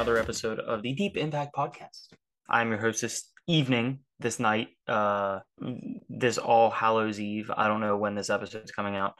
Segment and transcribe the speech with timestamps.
[0.00, 2.08] another episode of the Deep Impact Podcast.
[2.48, 5.40] I'm your host this evening, this night, uh,
[6.08, 7.50] this All Hallows Eve.
[7.54, 9.12] I don't know when this episode's coming out.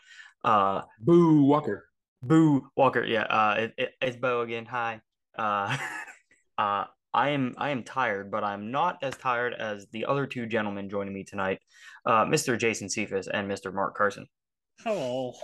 [0.42, 1.84] Uh, Boo Walker.
[2.22, 3.04] Boo Walker.
[3.04, 3.24] Yeah.
[3.24, 4.64] Uh, it, it, it's Bo again.
[4.64, 5.02] Hi.
[5.36, 5.76] Uh,
[6.58, 10.46] uh, I am I am tired, but I'm not as tired as the other two
[10.46, 11.58] gentlemen joining me tonight,
[12.06, 12.58] uh, Mr.
[12.58, 13.70] Jason Cephas and Mr.
[13.70, 14.24] Mark Carson.
[14.82, 15.34] Hello.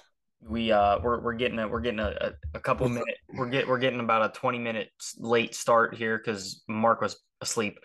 [0.41, 3.79] We uh we're we're getting a we're getting a, a, couple minute we're get we're
[3.79, 7.79] getting about a 20 minute late start here because Mark was asleep,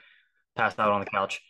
[0.55, 1.41] passed out on the couch.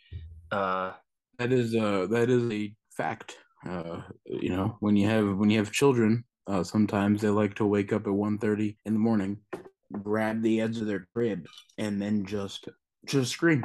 [0.50, 0.92] Uh
[1.38, 3.36] That is uh that is a fact.
[3.68, 7.66] Uh you know, when you have when you have children, uh sometimes they like to
[7.66, 9.38] wake up at 1:30 in the morning,
[10.02, 11.46] grab the edge of their crib
[11.78, 12.68] and then just
[13.06, 13.64] just scream.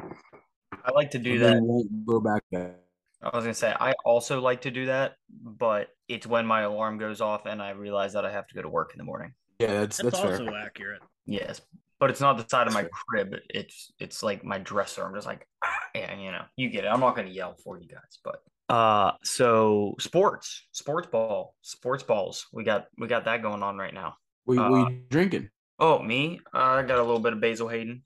[0.84, 2.04] I like to do And that.
[2.06, 2.74] go back to
[3.22, 6.98] I was gonna say I also like to do that, but it's when my alarm
[6.98, 9.34] goes off and I realize that I have to go to work in the morning.
[9.60, 10.56] Yeah, that's That's, that's, also fair.
[10.56, 11.02] accurate.
[11.26, 11.62] Yes,
[12.00, 13.36] but it's not the side of my crib.
[13.50, 15.04] It's it's like my dresser.
[15.04, 16.90] I'm just like, ah, yeah, you know, you get it.
[16.90, 22.46] I'm not gonna yell for you guys, but uh, so sports, sports ball, sports balls.
[22.54, 24.16] We got we got that going on right now.
[24.46, 25.50] We Uh, we drinking.
[25.80, 26.40] Oh, me?
[26.54, 28.04] I got a little bit of Basil Hayden.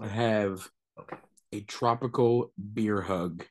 [0.00, 1.16] I have Okay.
[1.52, 3.44] a tropical beer hug.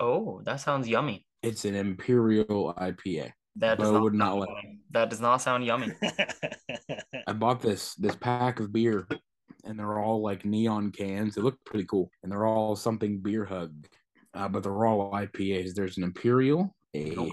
[0.00, 1.26] Oh, that sounds yummy.
[1.42, 3.32] It's an imperial IPA.
[3.56, 4.78] That does Bo not would not sound like yummy.
[4.92, 5.92] That does not sound yummy.
[7.26, 9.06] I bought this this pack of beer,
[9.64, 11.34] and they're all like neon cans.
[11.34, 13.72] They look pretty cool, and they're all something beer hug,
[14.34, 15.74] uh, but they're all IPAs.
[15.74, 17.32] There's an imperial, a Nope.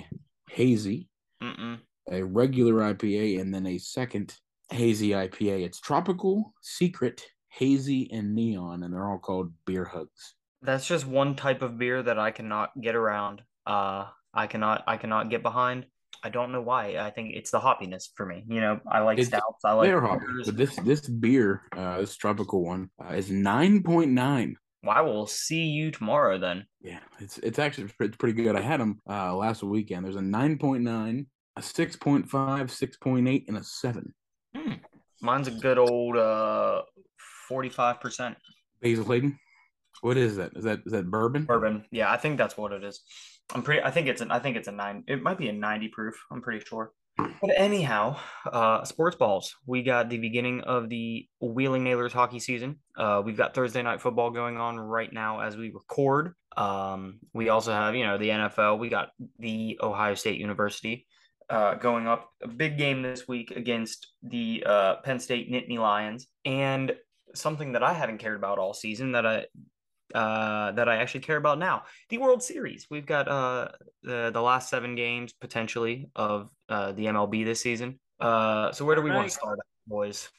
[0.49, 1.07] hazy,
[1.41, 1.79] Mm-mm.
[2.11, 4.35] a regular IPA, and then a second
[4.71, 5.63] hazy IPA.
[5.65, 10.35] It's tropical, secret, hazy, and neon, and they're all called beer hugs.
[10.61, 13.41] That's just one type of beer that I cannot get around.
[13.66, 15.86] Uh, I cannot I cannot get behind.
[16.23, 16.97] I don't know why.
[16.97, 18.44] I think it's the hoppiness for me.
[18.47, 19.64] You know, I like It's- stouts.
[19.64, 23.83] I like they're hoppy, but this this beer, uh, this tropical one, uh, is nine
[23.83, 24.55] point nine.
[24.83, 26.65] Well, I will see you tomorrow then.
[26.81, 28.55] Yeah, it's it's actually it's pretty good.
[28.55, 30.05] I had them uh, last weekend.
[30.05, 34.14] There's a 9.9, a 6.5, 6.8, and a 7.
[34.55, 34.73] Hmm.
[35.21, 36.83] Mine's a good old uh
[37.49, 38.37] forty-five percent
[38.81, 39.37] Basil Hayden.
[40.02, 40.52] What is that?
[40.55, 41.45] Is that is that bourbon?
[41.45, 41.85] bourbon.
[41.91, 43.02] Yeah, I think that's what it is.
[43.53, 43.81] I'm pretty.
[43.81, 44.31] I think it's an.
[44.31, 45.03] I think it's a nine.
[45.08, 46.15] It might be a ninety proof.
[46.31, 46.91] I'm pretty sure.
[47.17, 49.55] But anyhow, uh, sports balls.
[49.65, 52.77] We got the beginning of the Wheeling Nailers hockey season.
[52.95, 56.33] Uh, we've got Thursday night football going on right now as we record.
[56.55, 58.77] Um, we also have, you know, the NFL.
[58.77, 59.09] We got
[59.39, 61.07] the Ohio State University
[61.49, 66.27] uh, going up a big game this week against the uh, Penn State Nittany Lions,
[66.45, 66.93] and
[67.33, 69.45] something that I haven't cared about all season that I
[70.13, 71.83] uh, that I actually care about now.
[72.09, 72.87] The World Series.
[72.89, 73.69] We've got uh,
[74.03, 77.99] the the last seven games potentially of uh, the MLB this season.
[78.19, 80.29] Uh, so where do we want to start, boys?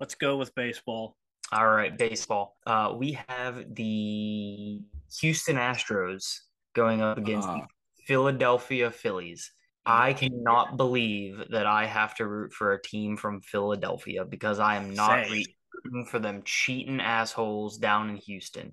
[0.00, 1.16] Let's go with baseball.
[1.52, 2.56] All right, baseball.
[2.66, 4.80] Uh, we have the
[5.20, 6.38] Houston Astros
[6.74, 7.66] going up against the Ah.
[8.06, 9.52] Philadelphia Phillies.
[9.86, 14.76] I cannot believe that I have to root for a team from Philadelphia because I
[14.76, 15.44] am not Same.
[15.84, 18.72] rooting for them cheating assholes down in Houston.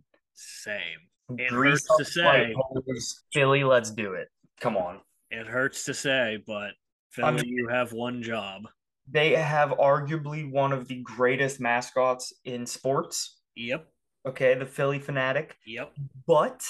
[0.63, 1.37] Same.
[1.37, 2.55] It Grease hurts to say.
[3.33, 4.27] Philly, let's do it.
[4.59, 4.99] Come on.
[5.29, 6.71] It hurts to say, but
[7.11, 8.63] Philly, I mean- you have one job.
[9.09, 13.39] They have arguably one of the greatest mascots in sports.
[13.55, 13.87] Yep.
[14.25, 15.51] Okay, the Phillie Phanatic.
[15.65, 15.93] Yep.
[16.27, 16.63] But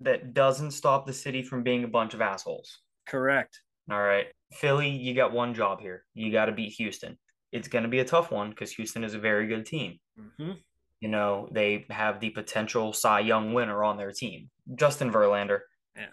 [0.00, 2.80] that doesn't stop the city from being a bunch of assholes.
[3.06, 3.60] Correct.
[3.90, 4.26] All right.
[4.52, 6.04] Philly, you got one job here.
[6.14, 7.18] You got to beat Houston.
[7.52, 9.98] It's going to be a tough one because Houston is a very good team.
[10.36, 10.52] hmm
[11.00, 15.60] You know, they have the potential Cy Young winner on their team, Justin Verlander.
[15.96, 16.06] Yeah.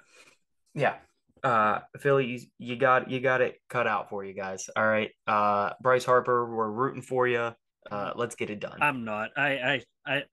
[0.73, 0.96] Yeah.
[1.44, 4.69] Uh, Philly, you, you got you got it cut out for you guys.
[4.75, 5.12] All right.
[5.28, 7.51] Uh, Bryce Harper, we're rooting for you.
[7.91, 8.79] Uh, let's get it done.
[8.81, 9.29] I'm not.
[9.38, 10.23] I, I, I,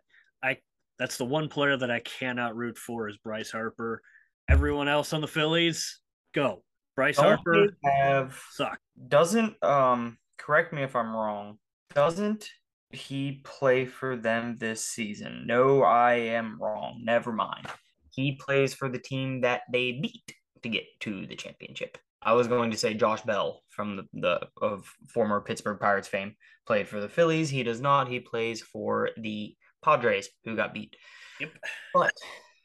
[0.42, 0.56] I.
[0.98, 4.00] That's the one player that I cannot root for is Bryce Harper.
[4.48, 6.00] Everyone else on the Phillies,
[6.34, 6.62] go.
[6.96, 8.78] Bryce Don't Harper have suck.
[9.08, 11.58] doesn't um correct me if I'm wrong.
[11.94, 12.48] Doesn't
[12.92, 15.44] he play for them this season?
[15.46, 17.00] No, I am wrong.
[17.02, 17.66] Never mind.
[18.10, 21.98] He plays for the team that they beat to get to the championship.
[22.22, 26.36] I was going to say Josh Bell from the, the of former Pittsburgh Pirates fame
[26.66, 27.50] played for the Phillies.
[27.50, 28.08] He does not.
[28.08, 30.94] He plays for the Padres who got beat.
[31.40, 31.50] Yep.
[31.92, 32.12] But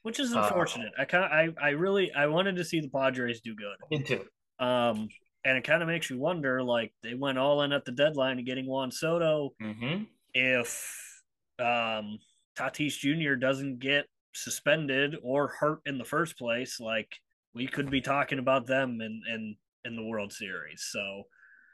[0.03, 0.91] Which is Uh, unfortunate.
[0.99, 3.77] I kind of, I, I really, I wanted to see the Padres do good.
[3.89, 4.63] did too.
[4.63, 5.07] Um,
[5.43, 8.37] and it kind of makes you wonder, like they went all in at the deadline
[8.37, 9.53] to getting Juan Soto.
[9.61, 10.03] Mm-hmm.
[10.39, 11.23] If
[11.59, 12.19] um,
[12.57, 13.35] Tatis Jr.
[13.35, 17.15] doesn't get suspended or hurt in the first place, like
[17.55, 20.87] we could be talking about them in in in the World Series.
[20.91, 21.23] So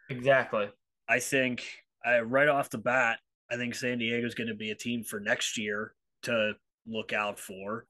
[0.10, 0.69] Exactly.
[1.10, 1.65] I think
[2.06, 3.19] I, right off the bat,
[3.51, 5.94] I think San Diego is going to be a team for next year
[6.24, 6.54] to
[6.88, 7.86] look out for.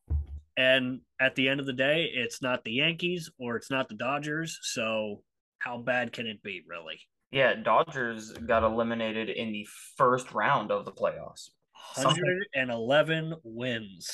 [0.56, 3.96] And at the end of the day, it's not the Yankees or it's not the
[3.96, 4.60] Dodgers.
[4.62, 5.24] So
[5.60, 7.00] how bad can it be, really?
[7.33, 11.50] Yeah, Dodgers got eliminated in the first round of the playoffs.
[11.95, 14.12] 111 wins.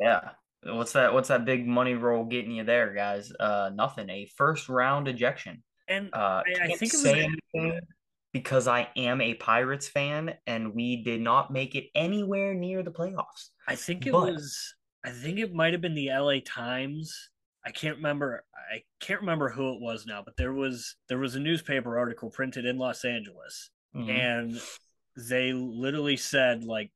[0.00, 0.30] Yeah.
[0.64, 1.12] What's that?
[1.12, 3.32] What's that big money roll getting you there, guys?
[3.40, 4.08] Uh, nothing.
[4.08, 5.62] A first round ejection.
[5.88, 7.80] And Uh, I, I think it was say anything
[8.32, 12.92] because I am a Pirates fan, and we did not make it anywhere near the
[12.92, 13.48] playoffs.
[13.66, 14.74] I think it But- was
[15.04, 17.30] I think it might have been the LA Times.
[17.64, 21.34] I can't remember I can't remember who it was now, but there was there was
[21.34, 24.08] a newspaper article printed in Los Angeles Mhm.
[24.08, 24.60] and
[25.28, 26.90] they literally said like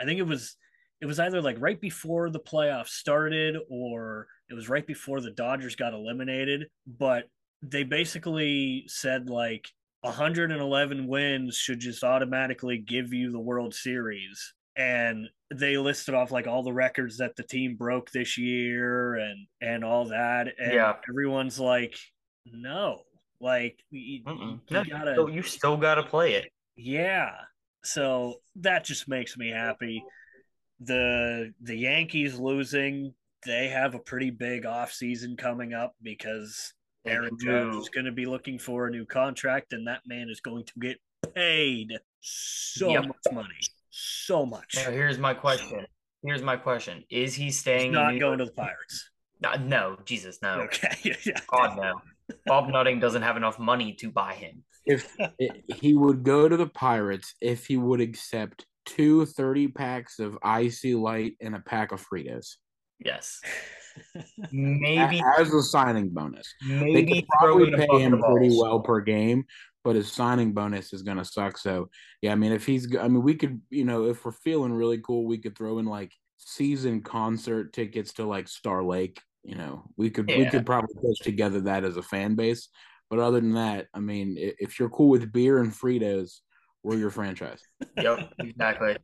[0.00, 0.56] I think it was
[1.00, 5.30] it was either like right before the playoffs started or it was right before the
[5.30, 7.28] Dodgers got eliminated, but
[7.62, 9.68] they basically said like
[10.00, 14.54] 111 wins should just automatically give you the World Series.
[14.78, 19.46] And they listed off like all the records that the team broke this year and
[19.60, 20.46] and all that.
[20.58, 20.94] And Yeah.
[21.10, 21.96] everyone's like,
[22.46, 23.02] no,
[23.40, 26.52] like you, you No, gotta so you still got to play it.
[26.76, 27.32] yeah.
[27.82, 30.04] So that just makes me happy.
[30.80, 33.14] The the Yankees losing,
[33.44, 36.72] they have a pretty big offseason coming up because
[37.04, 37.46] They Aaron do.
[37.72, 40.64] Judge is going to be looking for a new contract and that man is going
[40.66, 40.98] to get
[41.34, 43.06] paid so Yep.
[43.06, 43.56] much money.
[44.00, 44.74] So much.
[44.76, 45.84] Now, here's my question.
[46.22, 47.78] Here's my question: Is he staying?
[47.78, 49.10] He's in not New going to the Pirates.
[49.42, 50.60] Uh, no, Jesus, no.
[50.62, 50.96] Okay.
[51.26, 51.40] yeah.
[51.48, 52.00] God, no.
[52.46, 54.62] Bob Nutting doesn't have enough money to buy him.
[54.86, 55.16] If
[55.68, 60.94] he would go to the Pirates, if he would accept two 30 packs of IC
[60.96, 62.54] Light and a pack of Fritos
[63.04, 63.40] Yes,
[64.52, 66.52] maybe, as a signing bonus.
[66.68, 69.44] They maybe could throw probably in pay bucket him pretty well per game,
[69.88, 71.56] but his signing bonus is going to suck.
[71.56, 71.88] So,
[72.20, 74.98] yeah, I mean, if he's, I mean, we could, you know, if we're feeling really
[74.98, 79.18] cool, we could throw in like season concert tickets to like Star Lake.
[79.44, 82.68] You know, we could, we could probably push together that as a fan base.
[83.08, 86.40] But other than that, I mean, if you're cool with beer and Fritos,
[86.82, 87.62] we're your franchise.
[87.96, 88.98] Yep, exactly.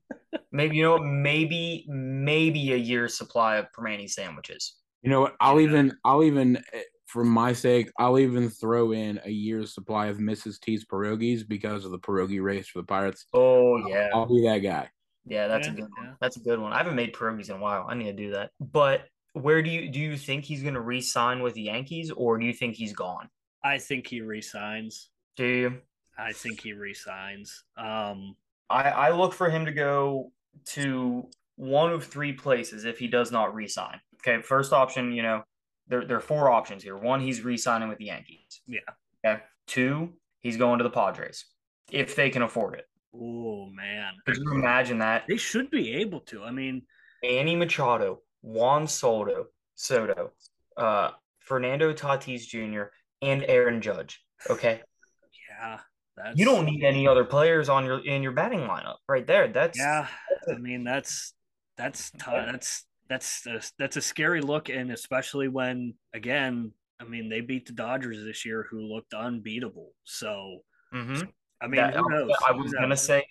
[0.53, 4.77] Maybe you know, maybe maybe a year's supply of Primanti sandwiches.
[5.01, 5.35] You know what?
[5.41, 6.83] I'll even, I'll even, eh,
[7.15, 10.59] for my sake, I'll even throw in a year's supply of Mrs.
[10.61, 13.25] T's pierogies because of the pierogi race for the Pirates.
[13.33, 14.91] Oh yeah, I'll be that guy.
[15.25, 16.17] yeah, that's Yeah, a good one.
[16.21, 16.73] That's a good one.
[16.73, 17.87] I haven't made pierogies in a while.
[17.89, 18.51] I need to do that.
[18.61, 22.39] But where do you do you think he's going to re-sign with the Yankees, or
[22.39, 23.31] do you think he's gone?
[23.63, 25.11] I think he resigns.
[25.37, 25.83] Do you?
[26.19, 27.65] I think he resigns.
[27.77, 28.37] Um,
[28.71, 30.33] I, I look for him to go
[30.67, 34.01] to one of three places if he does not re-sign.
[34.17, 35.45] Okay, first option, you know,
[35.89, 36.97] there, there are four options here.
[36.97, 38.61] One, he's re-signing with the Yankees.
[38.67, 38.81] Yeah.
[39.25, 39.43] Okay.
[39.67, 41.45] Two, he's going to the Padres
[41.91, 42.87] if they can afford it.
[43.15, 45.25] oh man, Could you imagine that?
[45.29, 46.43] they should be able to.
[46.45, 46.83] I mean,
[47.23, 50.33] Manny Machado, Juan Soto, Soto,
[50.77, 51.11] uh,
[51.41, 52.85] Fernando Tatis Jr.,
[53.23, 54.23] and Aaron Judge.
[54.51, 54.83] Okay.
[55.49, 55.79] yeah,
[56.17, 59.49] that's You don't need any other players on your in your batting lineup right there.
[59.49, 60.07] That's Yeah,
[60.53, 61.33] I mean that's
[61.79, 67.29] that's t- that's that's a, that's a scary look, and especially when again, I mean
[67.29, 69.93] they beat the Dodgers this year, who looked unbeatable.
[70.05, 70.61] So
[70.93, 71.33] Mhm.
[71.61, 72.31] I mean, That- who knows?
[72.47, 73.03] I was gonna knows?
[73.05, 73.27] say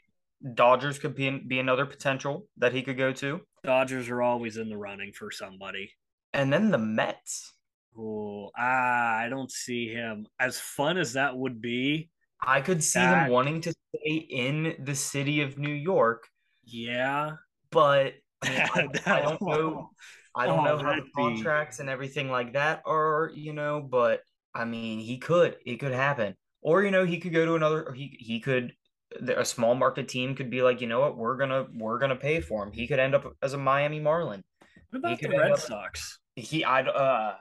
[0.53, 4.69] Dodgers could be be another potential that he could go to, Dodgers are always in
[4.69, 5.93] the running for somebody.
[6.35, 7.53] and then the Mets.
[7.95, 12.09] Oh, ah, I don't see him as fun as that would be.
[12.41, 16.27] I could see That- him wanting to stay in the city of New York,
[16.65, 17.35] Yeah,
[17.69, 18.49] but I,
[18.81, 19.89] mean, I, I don't know.
[20.35, 23.53] I don't Oh, know how the that'd be- contracts and everything like that are, you
[23.53, 23.81] know.
[23.81, 24.21] But
[24.55, 25.57] I mean, he could.
[25.65, 27.91] It could happen, or you know, he could go to another.
[27.93, 28.73] He he could.
[29.37, 32.39] A small market team could be like, you know what, we're gonna we're gonna pay
[32.41, 32.71] for him.
[32.71, 34.43] He could end up as a Miami Marlin.
[34.89, 36.17] what about the Red up- Sox?
[36.35, 37.35] He I uh, uh,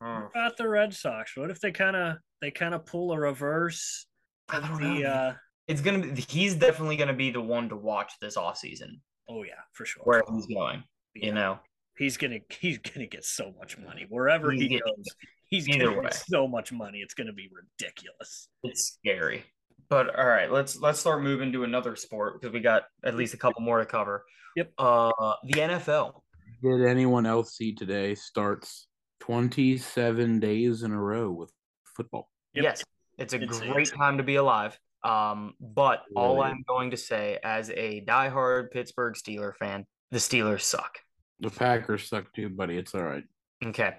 [0.00, 1.36] uh What about the Red Sox?
[1.36, 4.06] What if they kind of they kind of pull a reverse
[4.48, 5.00] I don't the?
[5.02, 5.08] know.
[5.08, 5.34] uh
[5.66, 9.54] it's gonna be he's definitely gonna be the one to watch this offseason Oh yeah,
[9.72, 10.02] for sure.
[10.04, 10.84] where he's going.
[11.14, 11.26] Yeah.
[11.26, 11.58] You know,
[11.96, 15.06] he's gonna he's gonna get so much money wherever He's he getting- goes.
[15.50, 16.02] He's either gonna way.
[16.04, 16.98] get so much money.
[16.98, 18.48] It's gonna be ridiculous.
[18.64, 19.44] it's scary.
[19.88, 23.34] But all right, let's let's start moving to another sport because we got at least
[23.34, 24.24] a couple more to cover.
[24.56, 24.72] Yep.
[24.78, 25.10] Uh,
[25.44, 26.22] the NFL.
[26.62, 28.86] Did anyone else see today starts
[29.20, 31.52] 27 days in a row with
[31.96, 32.30] football?
[32.54, 32.64] Yep.
[32.64, 32.84] Yes,
[33.18, 34.78] it's a It's- great it's- time to be alive.
[35.04, 36.52] Um, but all Really is.
[36.52, 40.98] I'm going to say as a diehard Pittsburgh Steeler fan, the Steelers suck.
[41.40, 42.78] The Packers suck too, buddy.
[42.78, 43.24] It's all right.
[43.64, 43.96] Okay.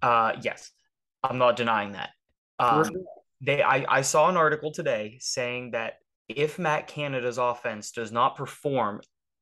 [0.00, 0.70] Uh, yes,
[1.22, 2.10] I'm not denying that.
[2.58, 2.90] Um,
[3.40, 5.94] they I, I saw an article today saying that
[6.28, 9.00] if Matt Canada's offense does not perform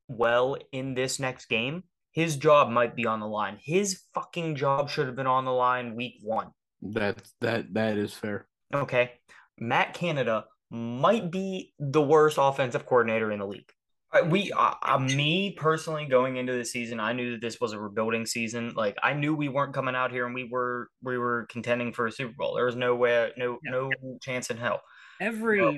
[0.09, 3.59] well in this next game, his job might be on the line.
[3.63, 6.49] His fucking job should have been on the line week one.
[6.83, 8.47] That's that that is fair.
[8.75, 9.13] Okay.
[9.59, 13.71] Matt Canada might be the worst offensive coordinator in the league.
[14.13, 17.73] Uh, we, uh, uh, me personally, going into the season, I knew that this was
[17.73, 18.73] a rebuilding season.
[18.75, 22.07] Like I knew we weren't coming out here and we were we were contending for
[22.07, 22.55] a Super Bowl.
[22.55, 23.71] There was no way, no Yeah.
[23.71, 24.81] no chance in hell.
[25.21, 25.77] Every But-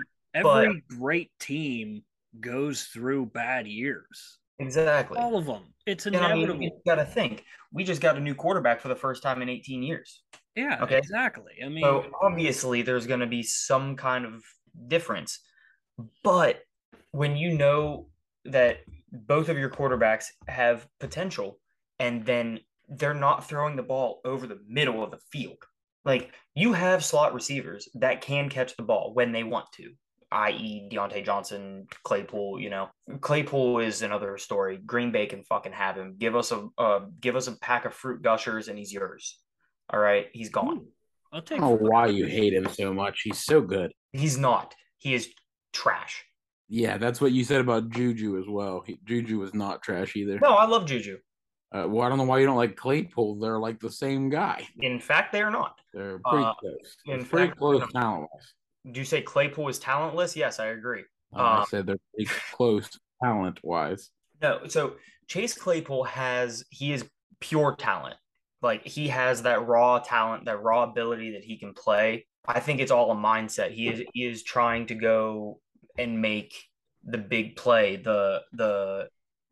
[0.66, 2.04] every great team
[2.40, 4.38] goes through bad years.
[4.58, 5.18] Exactly.
[5.18, 5.74] All of them.
[5.84, 6.62] It's And I mean, inevitable.
[6.64, 7.44] you got to think.
[7.72, 10.22] We just got a new quarterback for the first time in 18 years.
[10.54, 10.96] yeah, okay.
[10.98, 11.54] exactly.
[11.64, 14.42] I mean, So obviously, there's going to be some kind of
[14.88, 15.40] difference.
[16.22, 16.60] But
[17.12, 18.08] when you know
[18.44, 18.80] that
[19.12, 21.58] both of your quarterbacks have potential,
[21.98, 25.58] and then they're not throwing the ball over the middle of the field,
[26.04, 29.92] like you have slot receivers that can catch the ball when they want to,
[30.32, 32.60] i.e., Diontae Johnson, Claypool.
[32.60, 32.88] You know,
[33.20, 34.78] Claypool is another story.
[34.84, 36.16] Green Bay can fucking have him.
[36.18, 39.38] Give us a uh, give us a pack of fruit gushers, and he's yours.
[39.90, 40.86] All right, he's gone.
[41.32, 43.22] I'll I take don't know why you hate him so much.
[43.22, 43.92] He's so good.
[44.12, 44.74] He's not.
[44.98, 45.30] He is
[45.72, 46.24] trash.
[46.68, 48.82] Yeah, that's what you said about Juju as well.
[48.86, 50.38] He, Juju was not trash either.
[50.40, 51.18] No, I love Juju.
[51.74, 53.36] Uh, well, I don't know why you don't like Claypool.
[53.40, 54.66] They're like the same guy.
[54.80, 55.78] In fact, they are not.
[55.94, 56.96] They're pretty Uh, close.
[57.06, 58.52] in pretty fact, close talent wise.
[58.92, 60.36] Do you say Claypool is talentless?
[60.36, 61.04] Yes, I agree.
[61.34, 62.90] I Uh, said they're pretty close
[63.22, 64.10] talent wise.
[64.42, 64.96] No, so
[65.28, 67.08] Chase Claypool has he is
[67.40, 68.16] pure talent.
[68.62, 72.26] Like he has that raw talent, that raw ability that he can play.
[72.46, 73.72] I think it's all a mindset.
[73.72, 75.60] He is he is trying to go
[75.98, 76.54] and make
[77.04, 79.08] the big play, the the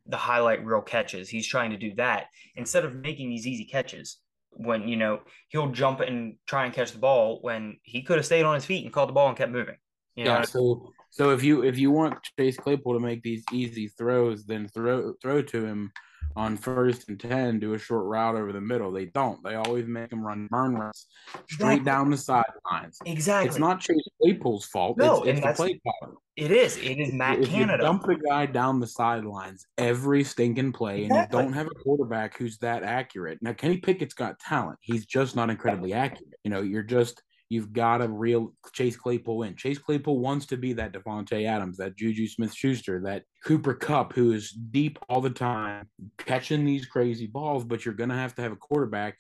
[0.07, 1.29] the highlight real catches.
[1.29, 2.27] He's trying to do that
[2.57, 4.19] instead of making these easy catches.
[4.53, 8.27] When you know he'll jump and try and catch the ball when he could have
[8.27, 9.77] stayed on his feet and caught the ball and kept moving.
[10.17, 10.43] You know, Yeah.
[10.43, 14.69] So so if you if you want Chase Claypool to make these easy throws, then
[14.69, 15.93] throw throw to him
[16.37, 18.91] on first and ten, do a short route over the middle.
[18.93, 19.43] They don't.
[19.43, 21.07] They always make them run burn runs
[21.51, 21.85] straight Exactly.
[21.85, 22.99] down the sidelines.
[23.05, 23.49] exactly.
[23.49, 24.97] It's not Chase Claypool's fault.
[24.99, 26.15] No, it's, it's the play caller.
[26.37, 26.77] It is.
[26.79, 27.83] It is Matt if Canada.
[27.83, 31.83] you dump the guy down the sidelines every stinking play, and you don't have a
[31.83, 33.39] quarterback who's that accurate.
[33.43, 34.79] Now, Kenny Pickett's got talent.
[34.81, 36.35] He's just not incredibly accurate.
[36.45, 39.57] You know, you're just you've got a real Chase Claypool in.
[39.57, 44.15] Chase Claypool wants to be that Davante Adams, that Juju Smith Schuster, that Cooper Kupp,
[44.15, 47.65] who is deep all the time, catching these crazy balls.
[47.65, 49.19] But you're gonna have to have a quarterback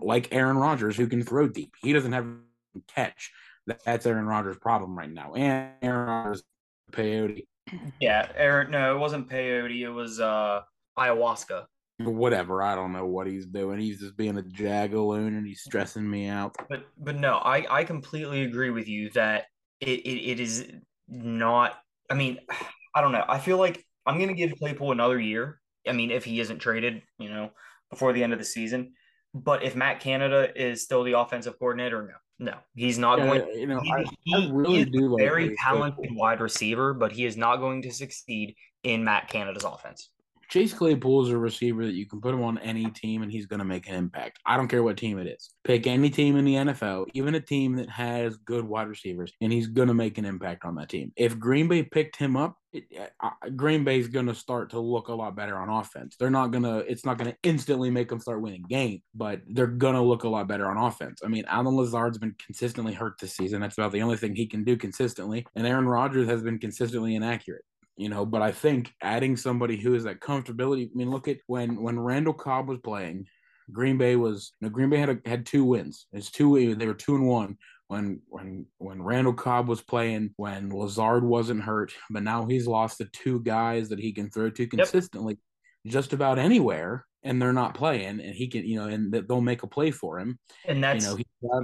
[0.00, 1.74] like Aaron Rodgers who can throw deep.
[1.80, 2.26] He doesn't have
[2.88, 3.30] catch.
[3.84, 5.34] That's Aaron Rodgers' problem right now.
[5.34, 6.42] And Aaron Rodgers
[6.92, 7.46] peyote,
[8.00, 8.70] Yeah, Aaron.
[8.70, 9.82] No, it wasn't peyote.
[9.82, 10.62] It was uh
[10.98, 11.66] ayahuasca.
[11.98, 12.62] Whatever.
[12.62, 13.80] I don't know what he's doing.
[13.80, 16.54] He's just being a jagaloon and he's stressing me out.
[16.68, 19.44] But but no, I I completely agree with you that
[19.80, 20.70] it it, it is
[21.08, 21.78] not.
[22.10, 22.38] I mean,
[22.94, 23.24] I don't know.
[23.26, 25.60] I feel like I'm gonna give Claypool another year.
[25.88, 27.50] I mean, if he isn't traded, you know,
[27.90, 28.92] before the end of the season.
[29.34, 33.60] But if Matt Canada is still the offensive coordinator, no, no, he's not Yeah, going.
[33.60, 36.40] you know, He, I, he- I he really is do a like very talented wide
[36.40, 40.10] receiver, but he is not going to succeed in Matt Canada's offense.
[40.48, 43.46] Chase Claypool is a receiver that you can put him on any team and he's
[43.46, 44.38] going to make an impact.
[44.46, 45.50] I don't care what team it is.
[45.64, 49.52] Pick any team in the NFL, even a team that has good wide receivers, and
[49.52, 51.12] he's going to make an impact on that team.
[51.16, 52.84] If Green Bay picked him up, it,
[53.20, 56.16] uh, Green Bay's going to start to look a lot better on offense.
[56.18, 59.40] They're not going to, it's not going to instantly make them start winning games, but
[59.48, 61.20] they're going to look a lot better on offense.
[61.24, 63.60] I mean, Allen Lazard's been consistently hurt this season.
[63.60, 65.46] That's about the only thing he can do consistently.
[65.54, 67.64] And Aaron Rodgers has been consistently inaccurate
[67.96, 71.38] you know but i think adding somebody who is that comfortability i mean look at
[71.46, 73.26] when when randall cobb was playing
[73.72, 76.06] green bay was you know, green bay had a, had two wins.
[76.12, 80.70] It's two they were two and one when when when randall cobb was playing when
[80.70, 84.66] lazard wasn't hurt but now he's lost the two guys that he can throw to
[84.66, 85.38] consistently
[85.86, 89.62] just about anywhere and they're not playing and he can you know and they'll make
[89.62, 91.60] a play for him And that's you know, he's uh,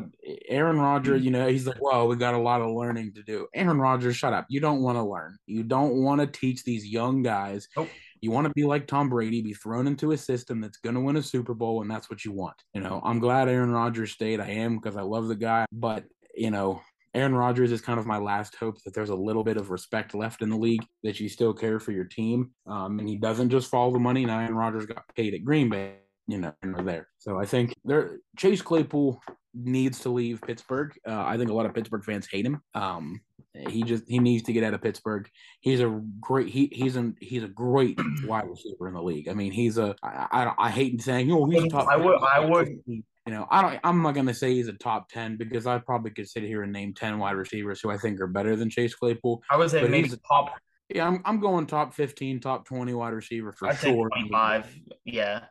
[0.48, 1.24] Aaron Rodgers, mm.
[1.24, 3.46] you know, he's like, well, we got a lot of learning to do.
[3.54, 4.46] Aaron Rodgers, shut up.
[4.48, 5.36] You don't want to learn.
[5.46, 7.68] You don't want to teach these young guys.
[7.76, 7.88] Nope.
[8.20, 11.00] You want to be like Tom Brady, be thrown into a system that's going to
[11.00, 12.54] win a Super Bowl, and that's what you want.
[12.74, 14.40] You know, I'm glad Aaron Rodgers stayed.
[14.40, 15.66] I am because I love the guy.
[15.72, 16.04] But,
[16.34, 16.82] you know,
[17.14, 20.14] Aaron Rodgers is kind of my last hope that there's a little bit of respect
[20.14, 22.50] left in the league, that you still care for your team.
[22.66, 24.24] Um, and he doesn't just follow the money.
[24.24, 27.08] Now, Aaron Rodgers got paid at Green Bay you know, there.
[27.18, 29.20] So I think there Chase Claypool
[29.54, 30.94] needs to leave Pittsburgh.
[31.06, 32.60] Uh, I think a lot of Pittsburgh fans hate him.
[32.74, 33.20] Um,
[33.68, 35.28] he just he needs to get out of Pittsburgh.
[35.60, 39.28] He's a great he he's a he's a great wide receiver in the league.
[39.28, 41.88] I mean, he's a I I, I hate saying oh he's a top.
[41.88, 42.78] I would- I would-
[43.26, 43.80] you know, I don't.
[43.84, 46.72] I'm not gonna say he's a top ten because I probably could sit here and
[46.72, 49.42] name ten wide receivers who I think are better than Chase Claypool.
[49.50, 50.54] I would say But maybe he's- top.
[50.88, 54.08] Yeah, I'm I'm going top fifteen, top twenty wide receiver for I'd sure.
[54.10, 54.74] 25.
[55.04, 55.44] Yeah,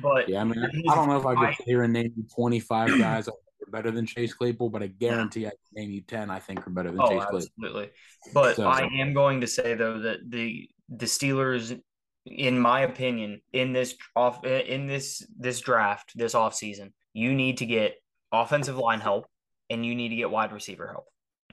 [0.00, 0.58] but Yeah, I mean,
[0.90, 3.34] I don't know if I could sit here and name 25 guys are
[3.70, 6.70] better than Chase Claypool, but I guarantee I can name you 10 I think are
[6.70, 7.36] better than Oh, Chase Claypool.
[7.38, 7.90] absolutely.
[8.34, 11.80] But So- I am going to say though that the the Steelers,
[12.26, 17.66] in my opinion, in this off in this this draft this offseason, you need to
[17.66, 17.94] get
[18.32, 19.26] offensive line help
[19.70, 21.04] and you need to get wide receiver help.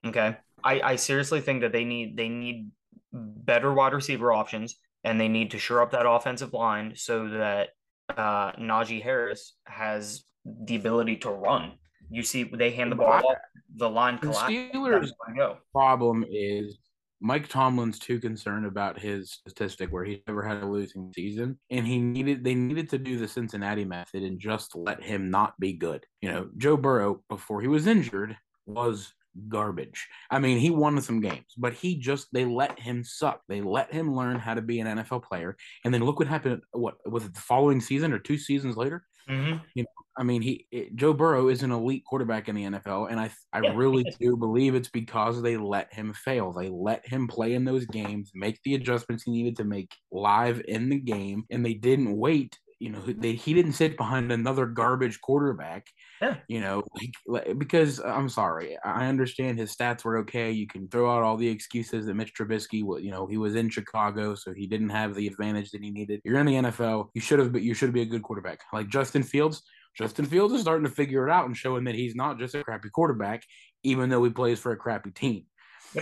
[0.05, 0.37] Okay.
[0.63, 2.71] I, I seriously think that they need they need
[3.11, 7.69] better wide receiver options and they need to shore up that offensive line so that
[8.09, 11.73] uh, Najee Harris has the ability to run.
[12.09, 13.37] You see, they hand the ball off,
[13.75, 14.71] the line The collapses.
[14.73, 16.77] Steelers' problem is
[17.21, 21.85] Mike Tomlin's too concerned about his statistic where he never had a losing season, and
[21.85, 25.73] he needed they needed to do the Cincinnati method and just let him not be
[25.73, 26.05] good.
[26.21, 29.13] You know, Joe Burrow before he was injured was
[29.47, 30.07] garbage.
[30.31, 33.41] I mean, he won some games, but he just they let him suck.
[33.47, 36.61] They let him learn how to be an NFL player, and then look what happened.
[36.71, 39.03] What was it the following season or two seasons later?
[39.27, 39.83] Mm-hmm.
[40.17, 43.31] I mean, he it, Joe Burrow is an elite quarterback in the NFL, and I
[43.53, 43.73] I Yeah.
[43.75, 46.51] really do believe it's because they let him fail.
[46.51, 50.61] They let him play in those games, make the adjustments he needed to make live
[50.67, 52.57] in the game, and they didn't wait.
[52.79, 55.87] You know, he didn't sit behind another garbage quarterback.
[56.21, 56.37] Yeah.
[56.47, 56.83] You know,
[57.27, 60.51] like, because I'm sorry, I understand his stats were okay.
[60.51, 63.55] You can throw out all the excuses that Mitch Trubisky, wa- you know, he was
[63.55, 66.21] in Chicago, so he didn't have the advantage that he needed.
[66.23, 67.09] You're in the NFL.
[67.13, 68.59] You should have, but you should be a good quarterback.
[68.71, 69.61] Like Justin Fields,
[69.97, 72.63] Justin Fields is starting to figure it out and showing that he's not just a
[72.63, 73.43] crappy quarterback,
[73.83, 75.45] even though he plays for a crappy team.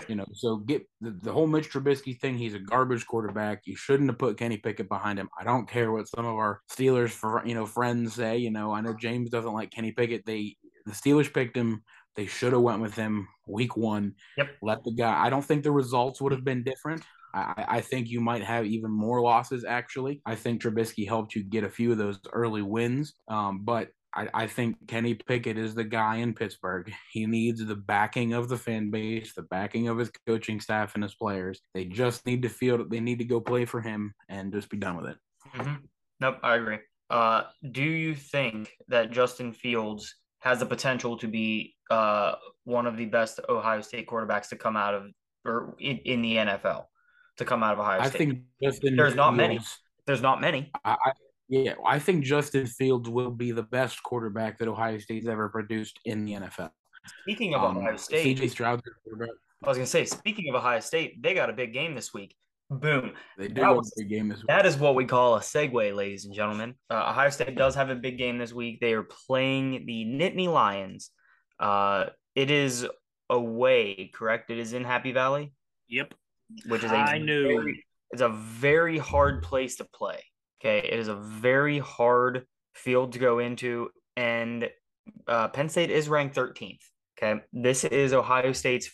[0.08, 2.38] You know, so get the, the whole Mitch Trubisky thing.
[2.38, 3.62] He's a garbage quarterback.
[3.65, 5.29] You shouldn't have put Kenny Pickett behind him.
[5.39, 8.38] I don't care what some of our Steelers, for you know, friends say.
[8.38, 10.25] You know, I know James doesn't like Kenny Pickett.
[10.25, 11.84] They the Steelers picked him.
[12.15, 14.16] They should have went with him week one.
[14.38, 14.50] Yep.
[14.62, 15.24] Let the guy.
[15.25, 17.03] I don't think the results would have been different.
[17.33, 19.64] I, I think you might have even more losses.
[19.64, 23.14] Actually, I think Trubisky helped you get a few of those early wins.
[23.27, 26.91] Um, but I, I think Kenny Pickett is the guy in Pittsburgh.
[27.11, 31.03] He needs the backing of the fan base, the backing of his coaching staff and
[31.03, 31.61] his players.
[31.74, 34.70] They just need to feel that they need to go play for him and just
[34.70, 35.17] be done with it.
[35.55, 35.75] Mm-hmm.
[36.20, 36.79] Nope, I agree.
[37.09, 42.33] Uh, do you think that Justin Fields has the potential to be uh,
[42.65, 45.07] one of the best Ohio State quarterbacks to come out of
[45.46, 46.85] or in, in the NFL
[47.37, 48.15] to come out of Ohio I State?
[48.15, 49.59] I think Justin There's not many.
[50.05, 50.72] There's not many.
[50.85, 51.11] I, I
[51.50, 56.00] yeah, I think Justin Fields will be the best quarterback that Ohio State's ever produced
[56.05, 56.72] in the NFL.
[57.22, 59.36] Speaking of Um, Ohio State, CJ Stroud's quarterback.
[59.64, 62.36] I was gonna say, speaking of Ohio State, they got a big game this week.
[62.70, 63.14] Boom.
[63.38, 64.48] They did That have a big game this week.
[64.48, 66.75] That is what we call a segue, ladies and gentlemen.
[66.90, 68.79] Uh, Ohio State does have a big game this week.
[68.81, 71.12] They are playing the Nittany Lions.
[71.60, 72.86] Uh, it is
[73.29, 74.51] away, correct?
[74.51, 75.53] It is in Happy Valley,
[75.88, 76.14] Yep.
[76.68, 77.48] which is a I knew.
[77.48, 80.22] very, it's a very hard place to play.
[80.59, 84.70] Okay, it is a very hard field to go into, and
[85.27, 86.79] uh, Penn State is ranked 13th.
[87.17, 88.89] Okay, this is Ohio State's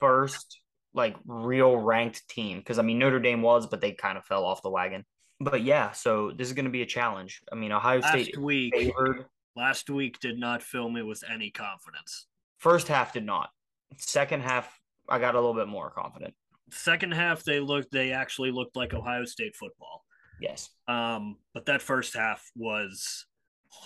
[0.00, 0.58] first
[0.94, 4.44] like real ranked team because I mean Notre Dame was, but they kind of fell
[4.44, 5.04] off the wagon.
[5.40, 7.42] But yeah, so this is going to be a challenge.
[7.50, 9.26] I mean Ohio State Last week, favored.
[9.56, 12.26] last week did not fill me with any confidence.
[12.58, 13.50] First half did not.
[13.96, 14.78] Second half,
[15.08, 16.34] I got a little bit more confident.
[16.70, 17.92] Second half, they looked.
[17.92, 20.04] They actually looked like Ohio State football.
[20.42, 23.26] Yes, Um, but that first half was,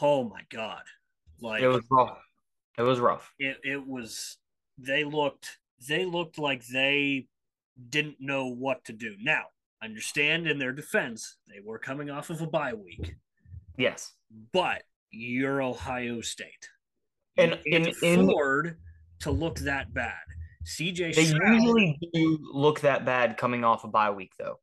[0.00, 0.82] oh my god,
[1.40, 2.18] like it was rough.
[2.78, 3.32] It was rough.
[3.38, 4.38] it, it was
[4.78, 7.28] they looked they looked like they
[7.90, 9.14] didn't know what to do.
[9.20, 9.44] Now
[9.82, 13.14] understand in their defense they were coming off of a bye week.
[13.76, 14.14] Yes,
[14.52, 16.70] but you're ohio state.
[17.36, 18.78] And you in- afford
[19.20, 20.14] to look that bad.
[20.64, 24.58] Cj they Stroud, usually do look that bad coming off a bye week, though.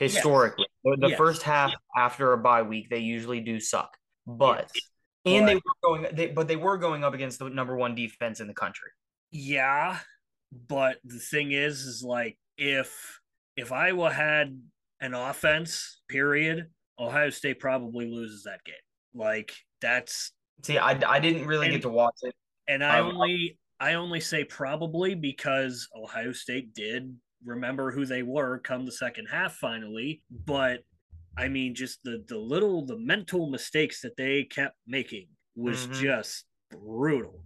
[0.00, 1.18] Historically, the, the Yes.
[1.18, 3.96] first half after a bye week, they usually do suck.
[4.26, 5.36] But Yes.
[5.36, 8.40] and they were going, they, but they were going up against the number one defense
[8.40, 8.90] in the country.
[9.30, 9.98] yeah
[10.68, 13.20] but the thing is is like if
[13.56, 14.60] if iowa had
[15.00, 16.66] an offense period
[16.98, 18.74] ohio state probably loses that game
[19.14, 20.32] like that's
[20.64, 22.34] See, I, I didn't really And- get to watch it.
[22.66, 28.22] And I Um, only I only say probably because Ohio State did remember who they
[28.22, 30.80] were come the second half finally, but
[31.36, 36.00] I mean just the the little the mental mistakes that they kept making was Mhm.
[36.00, 37.44] just brutal.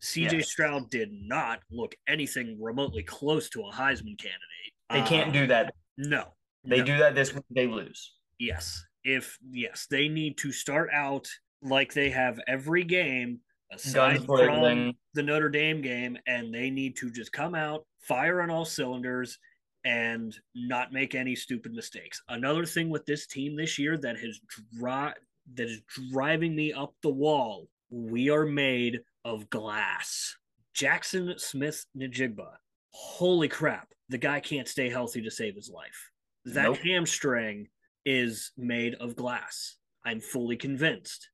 [0.00, 0.50] CJ Yes.
[0.50, 4.72] Stroud did not look anything remotely close to a Heisman candidate.
[4.90, 5.74] They can't Uh, do that.
[5.96, 6.34] No.
[6.64, 6.84] They no.
[6.84, 8.14] do that this week, they lose.
[8.38, 8.84] Yes.
[9.04, 11.28] If yes, they need to start out
[11.62, 13.40] like they have every game
[13.72, 18.50] aside from the Notre Dame game, and they need to just come out, fire on
[18.50, 19.38] all cylinders,
[19.84, 22.22] and not make any stupid mistakes.
[22.28, 24.38] Another thing with this team this year that has
[24.78, 25.14] dri-
[25.54, 25.82] that is
[26.12, 27.68] driving me up the wall.
[27.90, 30.36] We are made of glass.
[30.74, 32.48] Jaxon Smith Njigba.
[32.92, 33.88] Holy crap.
[34.08, 36.10] The guy can't stay healthy to save his life.
[36.44, 36.78] That Nope.
[36.78, 37.68] hamstring
[38.04, 39.76] is made of glass.
[40.04, 41.28] I'm fully convinced.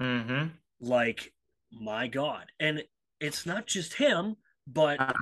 [0.00, 0.48] Mm-hmm.
[0.80, 1.32] Like,
[1.80, 2.46] my God.
[2.60, 2.84] And
[3.20, 5.12] it's not just him, but Uh,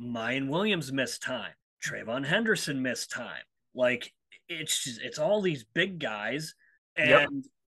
[0.00, 1.52] Miyan Williams missed time.
[1.82, 3.42] TreVeyon Henderson missed time.
[3.74, 4.12] Like
[4.48, 6.54] it's just, it's all these big guys.
[6.96, 7.28] And Yep.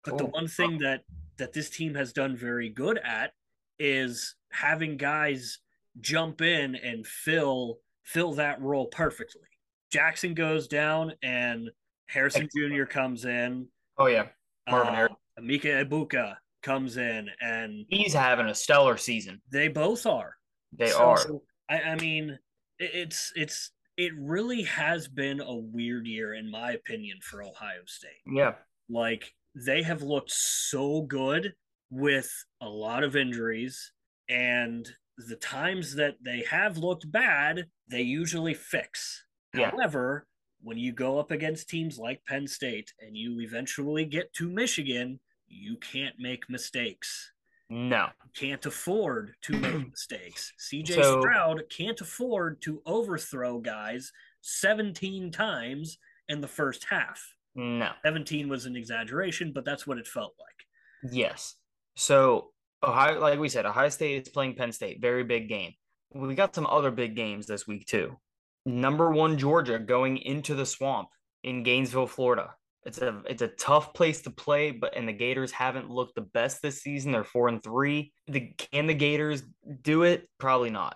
[0.03, 1.03] but the one thing that
[1.37, 3.33] that this team has done very good at
[3.79, 5.59] is having guys
[6.01, 9.47] jump in and fill fill that role perfectly.
[9.91, 11.69] Jackson goes down and
[12.07, 12.85] Harrison Jr.
[12.85, 13.67] comes in.
[13.97, 14.27] Oh yeah,
[14.69, 15.17] Marvin uh, Harrison.
[15.39, 19.41] Emeka Egbuka comes in and he's having a stellar season.
[19.51, 20.35] they both are.
[20.77, 21.25] They So, are.
[21.69, 22.37] I, I mean,
[22.77, 28.21] it's it's it really has been a weird year, in my opinion, for Ohio State.
[28.25, 28.53] Yeah.
[28.89, 31.53] Like they have looked so good
[31.89, 33.91] with a lot of injuries,
[34.29, 39.25] and the times that they have looked bad, they usually fix.
[39.53, 39.71] Yeah.
[39.71, 40.27] However,
[40.61, 45.19] when you go up against teams like Penn State and you eventually get to Michigan,
[45.49, 47.31] you can't make mistakes
[47.69, 48.09] No.
[48.35, 50.53] can't afford to make mistakes.
[50.59, 57.21] CJ So- Stroud can't afford to overthrow guys 17 times in the first half.
[57.55, 57.91] No.
[58.03, 61.11] 17 was an exaggeration, but that's what it felt like.
[61.13, 61.55] Yes.
[61.95, 62.51] So
[62.83, 65.01] Ohio, like we said, Ohio State is playing Penn State.
[65.01, 65.73] Very big game.
[66.13, 68.17] We got some other big games this week too.
[68.65, 71.09] Number one Georgia going into the swamp
[71.43, 72.53] in Gainesville, Florida.
[72.85, 76.21] It's a it's a tough place to play, but and the Gators haven't looked the
[76.21, 77.11] best this season.
[77.11, 78.13] They're four and three.
[78.27, 79.43] The, can the Gators
[79.81, 80.29] do it?
[80.37, 80.95] Probably not.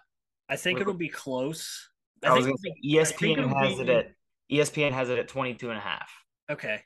[0.49, 1.89] I think Wait, it'll be close.
[2.23, 4.11] I, was think going to say I ESPN has be- it at
[4.51, 6.09] ESPN has it at 22 and a half.
[6.49, 6.81] Okay.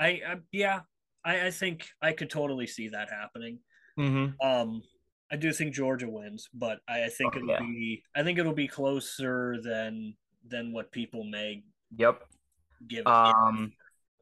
[0.00, 0.80] I, I yeah,
[1.24, 3.58] I, I think I could totally see that happening.
[3.98, 4.46] Mm-hmm.
[4.46, 4.82] Um,
[5.30, 7.60] I do think Georgia wins, but I, I think Oh, it'll yeah.
[7.60, 10.14] be I think it'll be closer than
[10.46, 11.64] than what people may
[11.96, 12.22] Yep.
[12.86, 13.06] give.
[13.06, 13.72] Um,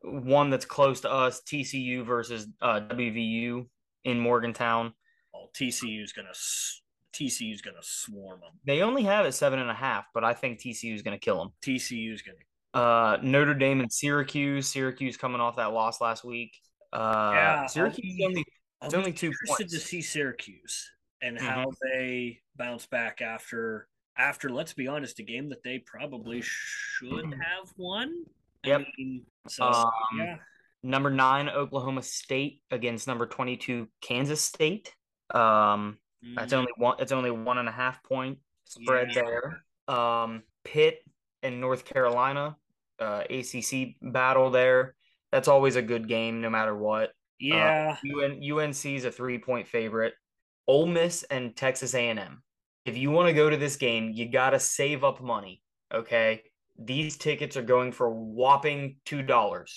[0.03, 3.67] one that's close to us, TCU versus uh, WVU
[4.05, 4.93] in Morgantown.
[5.35, 6.29] Oh, TCU's gonna
[7.13, 8.53] TCU's gonna swarm them.
[8.65, 11.25] They only have it seven and a half, but I think TCU is going to
[11.25, 11.49] kill them.
[11.63, 12.37] TCU's gonna.
[12.75, 14.69] Uh, Notre Dame and Syracuse.
[14.69, 16.53] Syracuse coming off that loss last week.
[16.93, 18.45] Uh, Yeah, I'll Syracuse be- is only
[18.83, 20.91] I'll It's be only two interested to see Syracuse
[21.23, 21.41] and Mhm.
[21.41, 24.51] how they bounce back after after.
[24.51, 28.25] Let's be honest, a game that they probably should have won.
[28.65, 28.87] I Yep.
[28.99, 30.37] mean, so um, yeah,
[30.83, 34.95] number nine Oklahoma State against number twenty two Kansas State.
[35.35, 35.99] Um,
[36.35, 36.97] That's Mm, only one.
[36.99, 39.23] It's only one and a half point spread Yeah.
[39.23, 39.95] there.
[39.95, 40.99] Um, Pitt
[41.43, 42.57] and North Carolina,
[42.99, 44.95] uh, ACC battle there.
[45.31, 47.13] That's always a good game, no matter what.
[47.39, 47.97] yeah.
[48.03, 50.15] UN, UNC is a three point favorite.
[50.67, 52.43] Ole Miss and Texas A and M.
[52.87, 55.63] If you want to go to this game, you gotta save up money.
[55.93, 56.43] Okay,
[56.79, 59.75] these tickets are going for a whopping two dollars.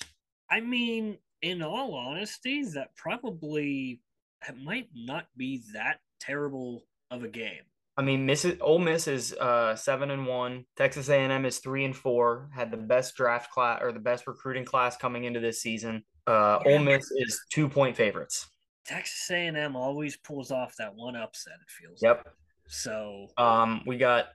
[0.49, 4.01] I mean, in all honesty, that probably
[4.47, 7.62] it might not be that terrible of a game.
[7.97, 10.65] I mean, Miss Ole Miss is uh seven and one.
[10.77, 12.49] Texas A and M is three and four.
[12.53, 16.03] Had the best draft class or the best recruiting class coming into this season.
[16.25, 16.73] Uh, Yeah.
[16.73, 18.47] Ole Miss is two point favorites.
[18.85, 21.53] Texas A&M always pulls off that one upset.
[21.53, 22.01] It feels.
[22.01, 22.27] Yep.
[22.67, 24.29] So Um, we got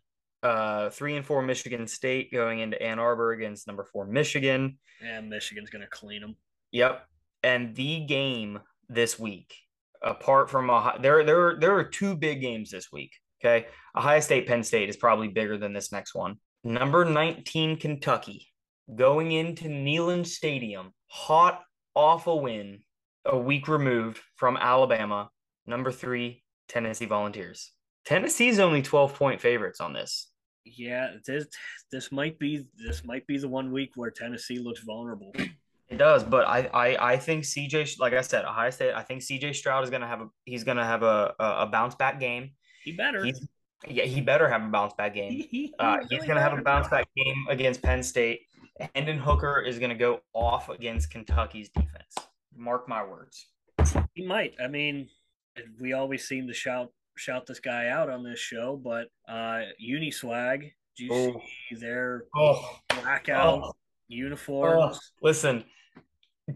[0.44, 4.78] uh three and four Michigan State going into Ann Arbor against number four Michigan.
[5.02, 6.36] and Michigan's gonna clean them.
[6.72, 7.04] Yep.
[7.42, 9.54] And the game this week,
[10.02, 13.12] apart from Ohio, there there there are two big games this week.
[13.42, 16.36] Okay, Ohio State Penn State is probably bigger than this next one.
[16.62, 18.48] Number nineteen Kentucky
[18.94, 21.62] going into Neyland Stadium, hot
[21.94, 22.80] off a win,
[23.24, 25.30] a week removed from Alabama.
[25.66, 27.72] Number three Tennessee Volunteers.
[28.04, 30.30] Tennessee's only twelve point favorites on this.
[30.64, 31.46] Yeah, this
[31.92, 35.32] this might be this might be the one week where Tennessee looks vulnerable.
[35.90, 38.94] It does, but I, I, I think CJ, like I said, Ohio State.
[38.94, 41.94] I think CJ Stroud is gonna have a he's gonna have a a, a bounce
[41.94, 42.52] back game.
[42.82, 43.22] He better.
[43.22, 43.46] He's
[43.86, 45.30] yeah, he better have a bounce back game.
[45.30, 48.40] He- he Uh, he's really gonna have a bounce back game against Penn State.
[48.94, 52.14] Hendon Hooker is gonna go off against Kentucky's defense.
[52.56, 53.46] Mark my words.
[54.14, 54.54] He might.
[54.64, 55.10] I mean,
[55.78, 60.70] we always seem to shout shout this guy out on this show, but uh Uniswag,
[60.96, 61.40] do you Oh.
[61.68, 63.72] see their Oh, blackout oh,
[64.08, 65.12] uniforms?
[65.22, 65.64] listen,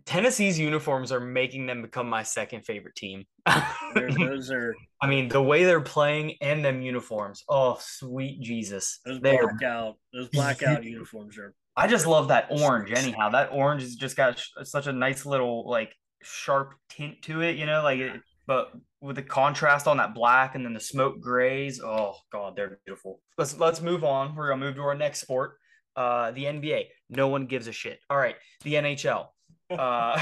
[0.04, 3.24] Tennessee's uniforms are making them become my second favorite team.
[3.94, 4.74] those are.
[5.00, 7.42] I mean, the way they're playing and them uniforms.
[7.48, 9.00] Oh, sweet Jesus!
[9.06, 9.96] Those They're- blackout.
[10.12, 11.54] Those blackout uniforms are.
[11.74, 12.92] I just love that orange.
[12.92, 17.40] Anyhow, that orange has just got sh- such a nice little like sharp tint to
[17.40, 17.56] it.
[17.56, 21.20] You know, like it, but with the contrast on that black and then the smoke
[21.20, 21.80] grays.
[21.80, 23.20] Oh God, they're beautiful.
[23.36, 24.34] Let's let's move on.
[24.34, 25.58] We're gonna move to our next sport.
[25.94, 26.84] Uh, the NBA.
[27.10, 28.00] No one gives a shit.
[28.10, 28.34] All right,
[28.64, 29.26] the NHL.
[29.70, 30.20] Uh,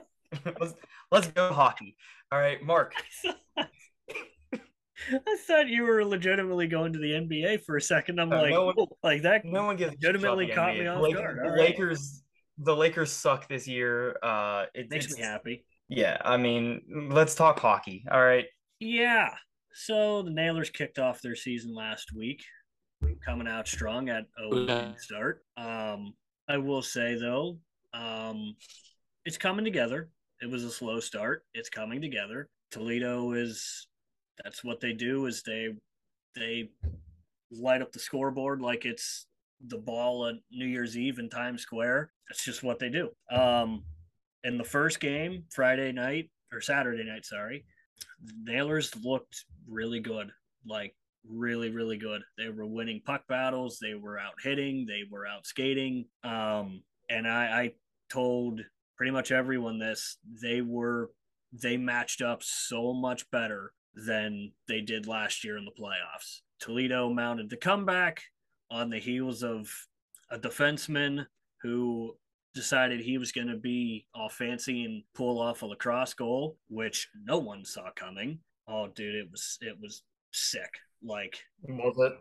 [0.60, 0.74] let's
[1.12, 1.96] let's go hockey.
[2.32, 2.94] All right, Mark.
[5.10, 8.18] I thought you were legitimately going to the NBA for a second.
[8.20, 9.44] I'm Uh, like, no one- "Oh," like that.
[9.44, 10.80] No one gives a shit Legitimately caught NBA.
[10.80, 11.38] me off Lak- guard.
[11.38, 11.58] The right.
[11.60, 12.22] Lakers.
[12.58, 14.16] The Lakers suck this year.
[14.22, 15.64] Uh, it makes it's- me happy.
[15.88, 18.04] Yeah, I mean, let's talk hockey.
[18.10, 18.46] All right.
[18.80, 19.34] Yeah.
[19.72, 22.42] So the Nailers kicked off their season last week,
[23.24, 24.94] coming out strong at a Yeah.
[24.96, 25.44] start.
[25.56, 26.14] Um,
[26.48, 27.58] I will say though,
[27.92, 28.56] um,
[29.24, 30.10] it's coming together.
[30.40, 31.44] It was a slow start.
[31.54, 32.48] It's coming together.
[32.70, 33.86] Toledo is
[34.44, 35.68] that's what they do is they
[36.34, 36.70] they
[37.50, 39.26] light up the scoreboard like it's
[39.66, 42.12] the ball at New Year's Eve in Times Square.
[42.28, 43.10] That's just what they do.
[43.30, 43.84] Um,
[44.44, 47.64] in the first game, Friday night or Saturday night, sorry,
[48.42, 50.30] Nailers looked really good.
[50.66, 50.94] Like
[51.28, 52.22] really, really good.
[52.36, 53.78] They were winning puck battles.
[53.80, 54.86] They were out hitting.
[54.86, 56.06] They were out skating.
[56.24, 57.72] Um, and I, I
[58.10, 58.60] told
[58.96, 60.18] pretty much everyone this.
[60.42, 61.10] They were
[61.52, 66.40] they matched up so much better than they did last year in the playoffs.
[66.60, 68.22] Toledo mounted the comeback
[68.70, 69.70] on the heels of
[70.30, 71.26] a defenseman
[71.62, 72.14] who
[72.58, 77.08] decided he was going to be all fancy and pull off a lacrosse goal, which
[77.24, 78.40] no one saw coming.
[78.66, 80.70] Oh, dude, it was it was sick.
[81.02, 82.12] Like, Was it?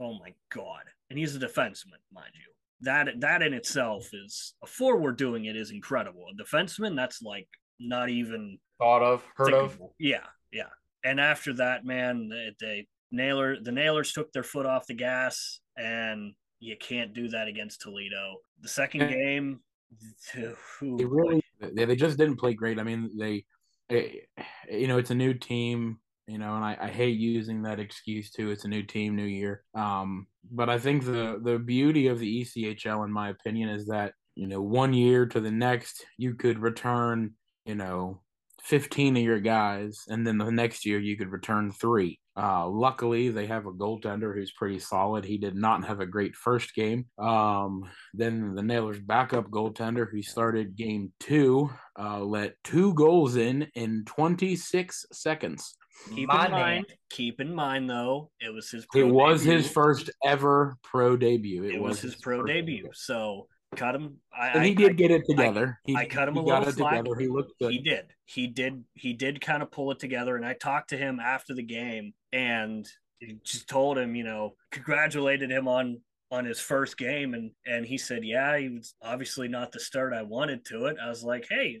[0.00, 0.82] oh my god!
[1.08, 2.52] And he's a defenseman, mind you.
[2.80, 6.24] That that in itself is a forward doing it is incredible.
[6.32, 7.46] A defenseman, that's like
[7.78, 9.80] not even Thought of, heard of.
[9.98, 10.70] Yeah, yeah.
[11.04, 15.60] And after that, man, they, they nailer the nailers took their foot off the gas,
[15.76, 18.38] and you can't do that against Toledo.
[18.60, 19.60] The second game, who
[20.80, 22.78] They really, they, they just didn't play great.
[22.78, 23.44] I mean, they,
[23.90, 24.08] eh,
[24.70, 28.30] you know, it's a new team, you know, and I, I hate using that excuse
[28.30, 28.50] too.
[28.50, 29.62] It's a new team, new year.
[29.74, 34.14] Um, but I think the the beauty of the ECHL, in my opinion, is that
[34.34, 38.20] you know, one year to the next, you could return, you know,
[38.62, 42.18] 15 of your guys, and then the next year you could return three.
[42.36, 45.24] Uh, luckily, they have a goaltender who's pretty solid.
[45.24, 47.06] He did not have a great first game.
[47.18, 53.68] Um, then the Nailers' backup goaltender, who started game two, uh, let two goals in
[53.74, 55.76] in 26 seconds.
[56.14, 56.60] keep My in man.
[56.60, 59.56] mind, keep in mind though, it was his It was debut.
[59.58, 61.62] his first ever pro debut.
[61.64, 62.90] It, was, his pro first debut.
[62.94, 64.16] So cut him.
[64.32, 65.78] I, And I- he did get it together.
[65.84, 66.98] he, I cut him he a little slack.
[67.04, 67.18] together.
[67.20, 67.72] He looked good.
[67.72, 68.06] He did.
[68.24, 68.84] He did.
[68.94, 70.36] He did kind of pull it together.
[70.36, 72.86] And I talked to him after the game and
[73.44, 77.96] just told him, you know, congratulated him on on his first game, and and he
[77.96, 80.96] said, yeah, he was obviously not the start I wanted to it.
[81.02, 81.80] I was like, hey.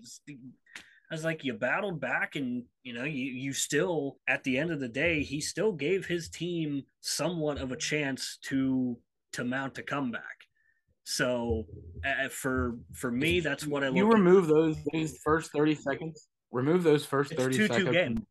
[1.10, 4.70] I was like, you battled back, and you know, you you still at the end
[4.70, 8.96] of the day, he still gave his team somewhat of a chance to
[9.32, 10.43] to mount a comeback.
[11.04, 11.64] So
[12.04, 14.14] uh, for for me, that's what I you look.
[14.16, 14.18] at.
[14.18, 17.86] remove those those first 30 seconds remove those first It's 30 2-2 seconds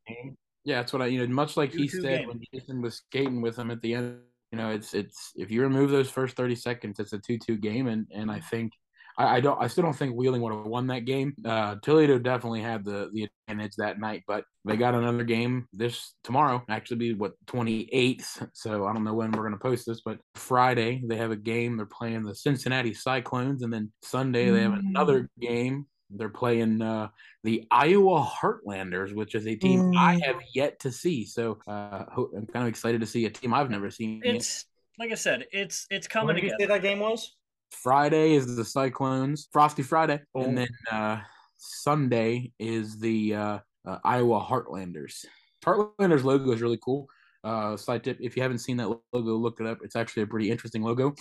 [0.07, 0.37] the game.
[0.63, 2.27] yeah that's what i you know much like he 2-2 said game.
[2.29, 4.19] when jason was skating with him at the end
[4.51, 7.87] you know it's it's if you remove those first 30 seconds it's a 2-2 game
[7.87, 8.71] and and i think
[9.17, 9.61] I, I don't.
[9.61, 11.33] I still don't think Wheeling would have won that game.
[11.45, 16.15] Uh, Toledo definitely had the the advantage that night, but they got another game this
[16.23, 16.63] tomorrow.
[16.69, 18.45] Actually, be what twenty eighth.
[18.53, 21.77] So I don't know when we're gonna post this, but Friday they have a game.
[21.77, 25.85] They're playing the Cincinnati Cyclones, and then Sunday they have another game.
[26.15, 27.09] They're playing uh,
[27.43, 31.25] the Iowa Heartlanders, which is a team I have yet to see.
[31.25, 34.21] So uh, I'm kind of excited to see a team I've never seen.
[34.23, 34.35] yet.
[34.35, 34.65] It's
[34.99, 37.35] like I said, it's it's When coming did you say that game was?
[37.73, 40.43] Friday is the Cyclones, Frosty Friday, Oh.
[40.43, 41.17] and then uh,
[41.57, 45.25] Sunday is the uh, uh, Iowa Heartlanders.
[45.65, 47.07] Heartlanders logo is really cool.
[47.43, 49.79] Uh, side tip: if you haven't seen that logo, look it up.
[49.83, 51.13] It's actually a pretty interesting logo.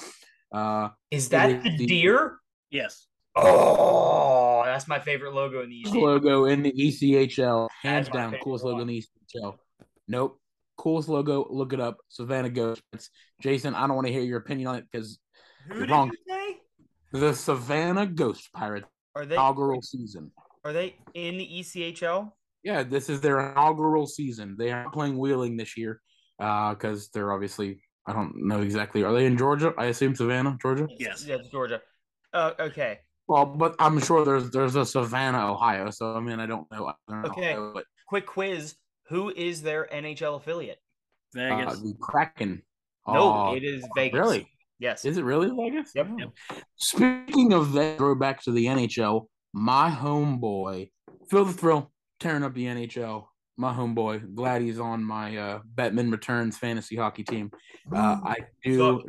[0.53, 2.39] Uh, Is that is the the- deer?
[2.71, 3.07] Yes.
[3.35, 5.95] Oh, that's my favorite logo in the East.
[5.95, 9.03] logo in the ECHL, hands down, favorite coolest logo in the
[9.35, 9.57] ECHL.
[10.09, 10.39] Nope,
[10.77, 11.47] coolest logo.
[11.51, 11.97] Look it up.
[12.09, 13.11] Savannah Ghosts.
[13.41, 15.19] Jason, I don't want to hear your opinion on it because
[15.71, 16.11] Who You're wrong.
[17.13, 17.27] You say?
[17.27, 20.31] the Savannah Ghost Pirates Are they inaugural season.
[20.65, 22.33] are they in the ECHL?
[22.63, 24.57] Yeah, this is their inaugural season.
[24.59, 26.01] They are playing Wheeling this year
[26.39, 29.05] uh, because they're obviously I don't know exactly.
[29.05, 29.73] Are they in Georgia?
[29.79, 30.89] I assume Savannah, Georgia.
[30.99, 31.25] Yes.
[31.27, 31.81] Yeah, it's Georgia.
[32.33, 32.99] Uh, okay.
[33.29, 35.91] Well, but I'm sure there's there's a Savannah, Ohio.
[35.91, 36.89] So I mean, I don't know.
[37.09, 37.55] I don't Okay.
[37.55, 38.75] know, but Quick quiz:
[39.09, 40.79] Who is their NHL affiliate?
[41.37, 41.81] uh, Vegas.
[41.81, 42.63] the Kraken.
[43.07, 44.19] No, Uh, it is Vegas.
[44.19, 44.52] Really?
[44.83, 45.05] Yes.
[45.05, 45.93] Is it really Vegas?
[45.95, 46.09] Yep.
[46.11, 46.57] Oh.
[46.75, 49.27] Speaking of that, go back to the NHL.
[49.53, 50.91] My homeboy,
[51.31, 53.27] Phil the Thrill, tearing up the NHL.
[53.57, 57.53] My homeboy, glad he's on my uh, Batman Returns fantasy hockey team.
[57.95, 59.05] Uh, I do.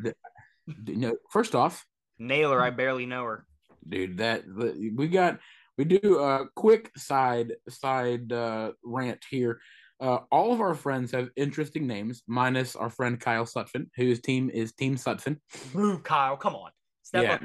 [0.85, 1.83] You know, first off,
[2.19, 3.45] Naylor, I barely know her.
[3.89, 5.39] dude, that the, we got
[5.79, 9.59] we do a quick side side uh, rant here.
[10.03, 14.49] Uh, all of our friends have interesting names, minus our friend Kyle Sutphin, whose team
[14.49, 15.37] is Team Sutphin.
[15.73, 16.71] Boo, Kyle, come on.
[17.03, 17.41] Step Yeah, up.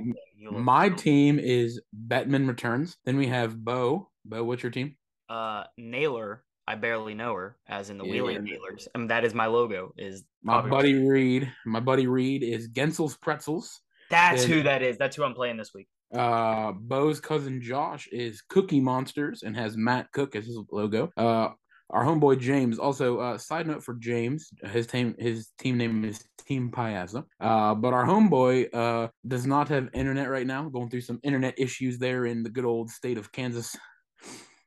[0.53, 2.97] My team is Batman Returns.
[3.05, 4.09] Then we have Bo.
[4.25, 4.97] Bo, what's your team?
[5.29, 8.13] uh Naylor, I barely know her, as in the Yeah.
[8.13, 8.89] Wheeling Nailers.
[8.95, 9.93] and that is my logo.
[9.97, 11.53] Is My buddy Reed.
[11.65, 13.81] My buddy Reed is Guentzel's Pretzels.
[14.11, 14.97] That's then- who that is.
[14.99, 15.87] That's who I'm playing this week.
[16.13, 21.11] Uh, Bo's cousin Josh is Cookie Monsters and has Matt Cooke as his logo.
[21.17, 21.51] Uh,
[21.91, 22.79] our homeboy James.
[22.79, 27.25] Also, uh, side note for James, his team his team name is Team Piazza.
[27.41, 30.69] Uh, but our homeboy uh does not have internet right now.
[30.69, 33.77] Going through some internet issues there in the good old state of Kansas.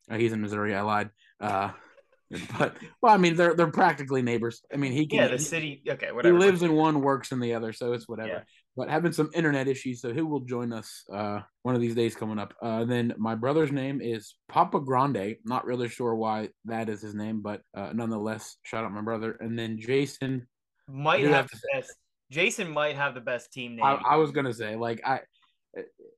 [0.10, 0.76] Uh, he's in Missouri.
[0.76, 1.10] I lied.
[1.40, 1.72] Uh,
[2.58, 4.62] but well, I mean they're they're practically neighbors.
[4.74, 5.84] I mean he can Yeah, the city.
[5.88, 6.38] Okay, whatever.
[6.38, 8.46] he lives in one, works in the other, so it's whatever.
[8.78, 12.16] But having some internet issues, so who will join us uh, one of these days
[12.16, 12.54] coming up?
[12.62, 15.36] Uh, then my brother's name is Papa Grande.
[15.44, 19.38] Not really sure why that is his name, but uh, nonetheless, shout out my brother.
[19.42, 20.48] And then Jason,
[20.88, 21.94] might have have the best.
[22.30, 23.86] Jason might have the best team name.
[23.86, 25.22] I, I was gonna say like I.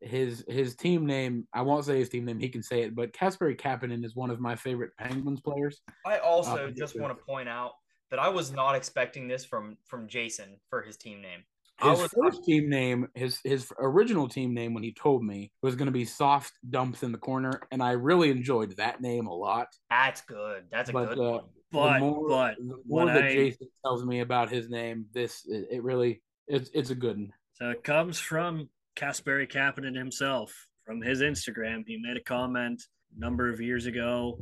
[0.02, 3.14] His his team name I won't say his team name he can say it but
[3.14, 5.80] Casper Kapanen is one of my favorite Penguins players.
[6.06, 7.74] I also Uh, just want to point out
[8.10, 11.44] that I was not expecting this from from Jason for his team name.
[11.84, 15.52] I His was first team name, his his original team name when he told me
[15.62, 19.28] was going to be Soft Dumps in the Corner, and I really enjoyed that name
[19.28, 19.68] a lot.
[19.90, 20.64] That's good.
[20.72, 21.44] That's a But, good uh, one.
[21.72, 25.44] But the more, but the more that I- Jason tells me about his name, this
[25.48, 27.34] it, it really it's it's a good one.
[27.54, 30.68] So it comes from Kasperi Kapanen himself.
[30.86, 32.84] From his Instagram, he made a comment
[33.16, 34.40] a number of years ago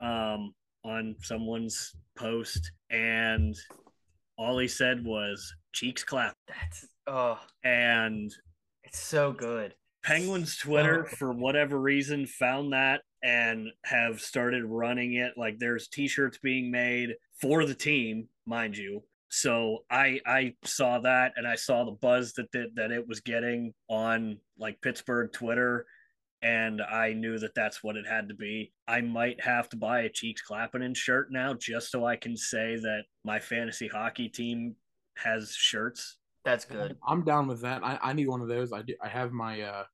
[0.00, 3.54] um, on someone's post, and
[4.38, 8.32] all he said was "cheeks clap." That's oh, And
[8.84, 9.74] it's so good.
[10.02, 11.16] Penguins Twitter, Oh.
[11.16, 15.34] for whatever reason, found that and have started running it.
[15.36, 19.04] Like there's T-shirts being made for the team, mind you.
[19.28, 23.20] So I I saw that and I saw the buzz that that, that it was
[23.20, 25.86] getting on like Pittsburgh Twitter,
[26.42, 28.72] and I knew that that's what it had to be.
[28.88, 32.76] I might have to buy a Cheeks Clapping shirt now just so I can say
[32.76, 34.74] that my fantasy hockey team
[35.16, 36.18] has shirts.
[36.44, 36.96] That's good.
[37.06, 37.84] I'm down with that.
[37.84, 38.72] I, I need one of those.
[38.72, 38.94] I do.
[39.02, 39.84] I have my uh,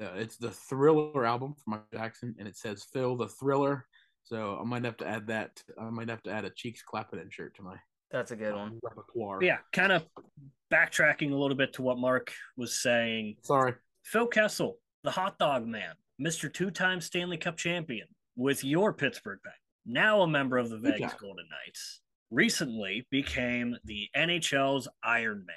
[0.00, 3.86] uh, it's the Thriller album from Michael Jackson, and it says Phil the Thriller.
[4.22, 5.62] So I might have to add that.
[5.80, 7.76] I might have to add a Cheeks Clapping shirt to my
[8.10, 8.78] That's a good one.
[8.82, 9.42] repertoire.
[9.42, 10.06] Yeah, kind of
[10.72, 13.36] backtracking a little bit to what Mark was saying.
[13.42, 13.74] Sorry.
[14.04, 16.52] Phil Kessel, the hot dog man, Mr.
[16.52, 18.06] Two time Stanley Cup champion
[18.36, 21.12] with your Pittsburgh Penguins, now a member of the Vegas.
[21.14, 25.56] Golden Knights, recently became the NHL's Iron Man.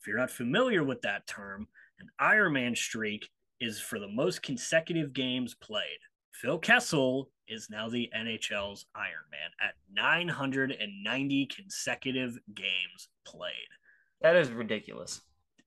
[0.00, 1.66] If you're not familiar with that term,
[1.98, 3.28] an Iron Man streak
[3.60, 5.98] is for the most consecutive games played.
[6.32, 13.52] Phil Kessel is now the NHL's Iron Man at 990 consecutive games played
[14.20, 15.22] That is ridiculous.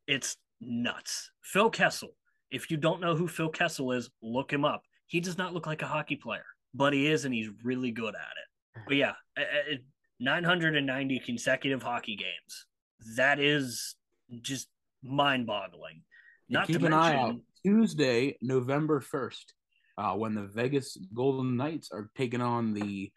[0.08, 1.32] it's nuts.
[1.42, 2.10] Phil Kessel.
[2.50, 4.84] If you don't know who Phil Kessel is, look him up.
[5.08, 8.16] He does not look like a hockey player, but he is, and he's really good
[8.16, 8.82] at it.
[8.88, 9.76] But yeah, uh,
[10.20, 12.66] 990 consecutive hockey games.
[13.16, 13.96] That is
[14.42, 14.68] just
[15.04, 16.02] mind-boggling.
[16.50, 17.36] Not keep to an mention, eye out.
[17.66, 19.54] Tuesday, November first,
[19.98, 23.12] uh, when the Vegas Golden Knights are taking on the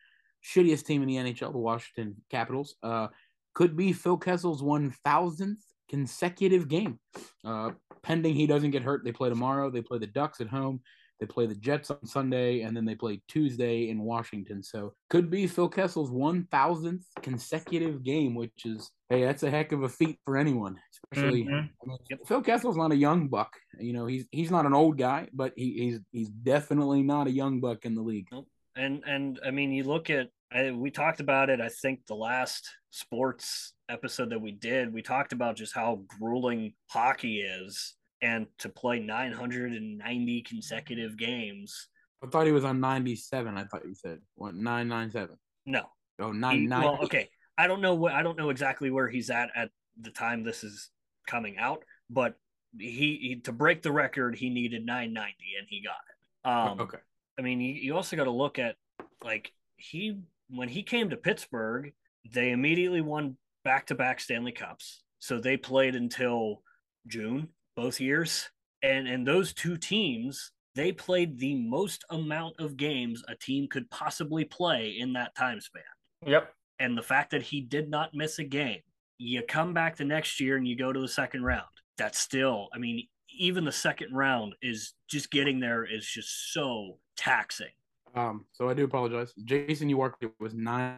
[0.45, 2.75] shittiest team in the NHL, the Washington Capitals.
[2.83, 3.09] Uh,
[3.55, 6.99] could be Phil Kessel's one thousandth consecutive game.
[7.45, 7.71] Uh,
[8.03, 9.71] pending he doesn't get hurt, they play tomorrow.
[9.71, 10.81] They play the Ducks at home.
[11.21, 14.63] They play the Jets on Sunday, and then they play Tuesday in Washington.
[14.63, 19.73] So could be Phil Kessel's one thousandth consecutive game, which is hey, that's a heck
[19.73, 21.45] of a feat for anyone, especially.
[21.45, 21.69] Mhm.
[21.83, 21.99] I mean.
[22.27, 23.55] Phil Kessel's not a young buck.
[23.79, 27.33] You know, he's he's not an old guy, but he, he's he's definitely not a
[27.33, 28.29] young buck in the league.
[28.77, 31.61] and and I mean, you look at I, we talked about it.
[31.61, 36.75] I think the last sports episode that we did, we talked about just how grueling
[36.89, 41.89] hockey is, and to play 990 consecutive games.
[42.23, 43.57] I thought he was on ninety seven.
[43.57, 45.37] I thought you said what nine nine seven.
[45.65, 45.87] No,
[46.19, 46.85] Oh He- nine nine.
[46.85, 47.31] well, okay.
[47.57, 50.63] I don't know what I don't know exactly where he's at at the time this
[50.65, 50.91] is
[51.27, 52.35] coming out, but
[52.79, 52.89] he,
[53.21, 56.49] he to break the record, he needed 990 and he got it.
[56.73, 56.99] Um, okay.
[57.39, 58.77] I mean, you, you also got to look at
[59.25, 60.19] like he
[60.51, 61.93] when he came to Pittsburgh,
[62.31, 65.03] they immediately won back to back Stanley Cups.
[65.21, 66.63] So they played until
[67.07, 67.49] June
[67.81, 68.51] both years,
[68.83, 73.91] and and those two teams they played the most amount of games a team could
[73.91, 75.83] possibly play in that time span.
[76.27, 76.53] Yep.
[76.79, 78.81] And the fact that he did not miss a game,
[79.19, 81.67] you come back the next year and you go to the second round.
[81.99, 83.07] That's still, I mean,
[83.39, 87.69] even the second round is just getting there is just so taxing.
[88.15, 89.33] Um, so I do apologize.
[89.45, 90.97] Jason Uwark was nine.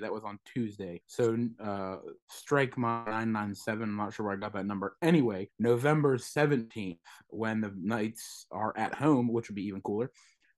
[0.00, 1.02] That was on Tuesday.
[1.06, 1.96] So uh,
[2.28, 3.90] strike my nine nine seven.
[3.90, 4.96] I'm not sure where I got that number.
[5.02, 10.10] Anyway, November seventeenth, when the Knights are at home, which would be even cooler.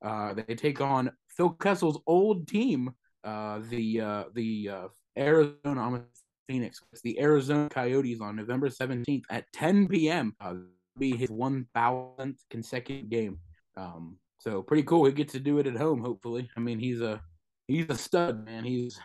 [0.04, 2.90] Uh, they take on Phil Kessel's old team,
[3.24, 6.04] uh, the uh, the uh, Arizona.
[6.46, 6.78] Phoenix.
[6.92, 10.36] It's the Arizona Coyotes on November 17th at 10 p.m.
[10.38, 10.56] Uh,
[10.98, 13.38] be his 1,000th consecutive game.
[13.78, 15.06] Um, so pretty cool.
[15.06, 16.02] He gets to do it at home.
[16.02, 17.20] Hopefully, I mean he's a
[17.66, 18.62] he's a stud, man.
[18.62, 19.00] He's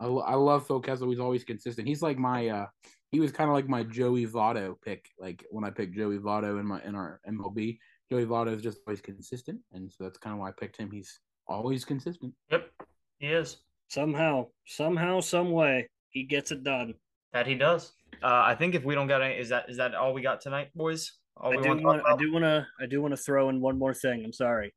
[0.00, 1.10] I, I love Phil Kessel.
[1.10, 1.88] He's always consistent.
[1.88, 2.66] He's like my uh
[3.10, 5.06] he was kind of like my Joey Votto pick.
[5.18, 7.78] Like when I picked Joey Votto in my in our MLB,
[8.10, 10.90] Joey Votto is just always consistent, and so that's kind of why I picked him.
[10.90, 12.34] He's always consistent.
[12.50, 12.70] Yep.
[13.18, 13.58] He is.
[13.88, 16.94] Somehow, somehow, some way, he gets it done.
[17.32, 17.92] That he does.
[18.22, 20.40] Uh, I think if we don't got any, is that is that all we got
[20.40, 21.12] tonight, boys?
[21.36, 23.16] All I we do want to want, I do want to, I do want to
[23.16, 24.24] throw in one more thing.
[24.24, 24.74] I'm sorry.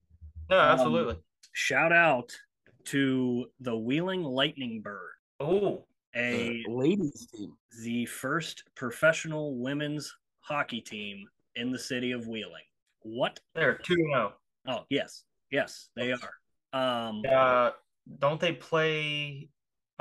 [0.50, 1.16] No, um, absolutely.
[1.54, 2.32] Shout out
[2.90, 5.86] to the Wheeling Lightning Bird, oh,
[6.16, 7.54] a ladies team.
[7.84, 12.64] the first professional women's hockey team in the city of Wheeling.
[13.02, 13.40] What?
[13.54, 14.34] they're two zero.
[14.68, 16.34] Oh, yes, yes, they are.
[16.74, 17.72] Um, Uh,
[18.18, 19.50] don't they play?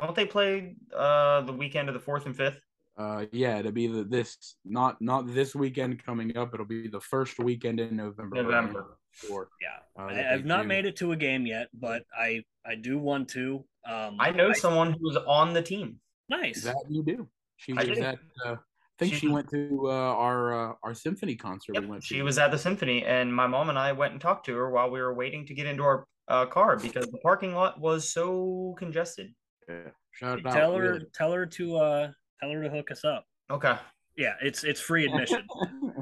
[0.01, 2.61] Don't they play uh the weekend of the fourth and fifth?
[2.97, 6.55] Uh, yeah, it'll be the this not not this weekend coming up.
[6.55, 8.43] It'll be the first weekend in November.
[8.43, 8.99] November.
[9.27, 9.49] Sure.
[9.61, 10.69] yeah, Uh, I, that I've not do.
[10.69, 13.65] made it to a game yet, but I I do want to.
[13.87, 15.97] Um, I know someone who's on the team.
[16.29, 16.63] Nice.
[16.65, 17.29] That you do.
[17.57, 18.05] She I was do.
[18.05, 18.19] at.
[18.45, 18.57] Uh, I
[18.99, 21.75] think She- she, went to uh, our uh, our symphony concert.
[21.75, 22.23] Yep, we went she to.
[22.23, 24.91] was at the symphony, and my mom and I went and talked to her while
[24.91, 28.75] we were waiting to get into our uh, car because the parking lot was so
[28.79, 29.33] congested.
[29.69, 29.91] Yeah.
[30.13, 30.53] Shout out.
[30.53, 31.07] tell her Wheeling.
[31.15, 32.11] tell her to uh
[32.41, 33.25] tell her to hook us up.
[33.51, 33.77] Okay.
[34.19, 35.47] Yeah, it's it's free admission.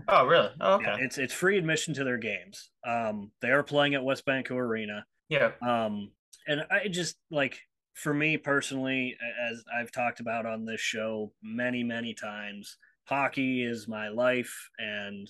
[0.09, 0.51] Oh, really?
[0.61, 1.03] Oh, Yeah, okay.
[1.03, 2.71] it's it's free admission to their games.
[2.87, 5.05] Um, they are playing at WesBanco Arena.
[5.29, 5.51] Yeah.
[5.67, 6.13] Um,
[6.47, 7.59] and I just like
[7.95, 9.17] for me personally,
[9.51, 15.29] as I've talked about on this show many many times, hockey is my life, and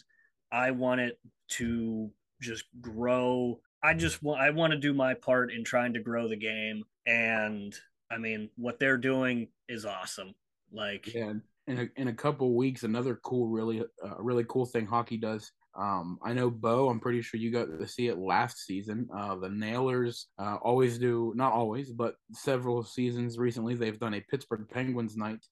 [0.53, 1.19] I want it
[1.53, 2.11] to
[2.43, 3.61] just grow.
[3.83, 6.85] I just want I want to do my part in trying to grow the game,
[7.07, 7.75] and
[8.11, 10.35] I mean what they're doing is awesome.
[10.71, 11.33] Like Yeah,
[11.67, 15.51] in a, in a couple weeks, another cool, really, uh, really cool thing hockey does.
[15.79, 16.89] Um, I know Bo.
[16.89, 19.09] I'm pretty sure you got to see it last season.
[19.15, 24.25] Uh, the Nailers uh, always do, not always, but several seasons recently, they've done a
[24.31, 25.45] Pittsburgh Penguins night.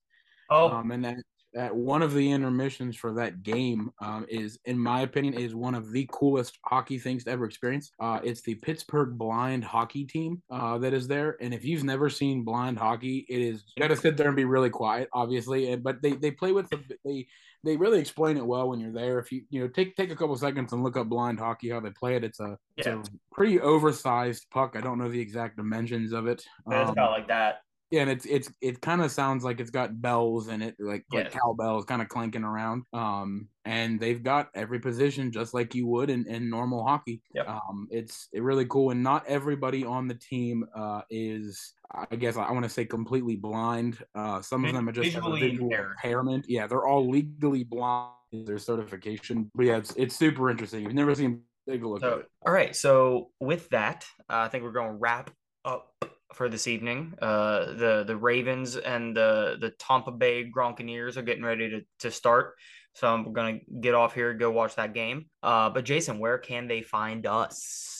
[0.50, 1.16] Oh, Um, and at,
[1.56, 5.74] at one of the intermissions for that game um, is, in my opinion, is one
[5.74, 7.90] of the coolest hockey things to ever experience.
[8.00, 12.10] Uh, it's the Pittsburgh Blind Hockey Team uh, that is there, and if you've never
[12.10, 15.72] seen blind hockey, it is you got to sit there and be really quiet, obviously.
[15.72, 17.26] And but they they play with the they
[17.64, 19.18] they really explain it well when you're there.
[19.18, 21.80] If you you know take take a couple seconds and look up blind hockey how
[21.80, 23.00] they play it, it's a it's yeah.
[23.00, 24.74] a pretty oversized puck.
[24.76, 26.44] I don't know the exact dimensions of it.
[26.66, 27.63] But it's Um, about like that.
[27.94, 31.04] Yeah, and it's it's it kind of sounds like it's got bells in it, like
[31.12, 31.30] like Yeah.
[31.30, 32.82] cowbells kind of clanking around.
[32.92, 37.22] Um, and they've got every position just like you would in, in normal hockey.
[37.34, 37.48] Yep.
[37.48, 41.72] Um, it's really cool, and not everybody on the team uh is
[42.10, 43.98] I guess I want to say completely blind.
[44.14, 45.90] Uh, some of them are just have a visually visual impaired.
[45.92, 46.44] impairment.
[46.48, 48.10] Yeah, they're all legally blind.
[48.32, 50.82] in Their certification, but yeah, it's it's super interesting.
[50.82, 52.26] You've never seen, take a look at So, it.
[52.44, 52.74] all right.
[52.74, 55.30] So with that, uh, I think we're going to wrap
[55.64, 55.94] up
[56.34, 57.14] for this evening.
[57.20, 62.10] Uh, the the Ravens and the the Tampa Bay Gronkaneers are getting ready to to
[62.10, 62.54] start.
[62.94, 65.26] So I'm gonna get off here, go watch that game.
[65.42, 67.94] Uh, but Jason, where can they find us?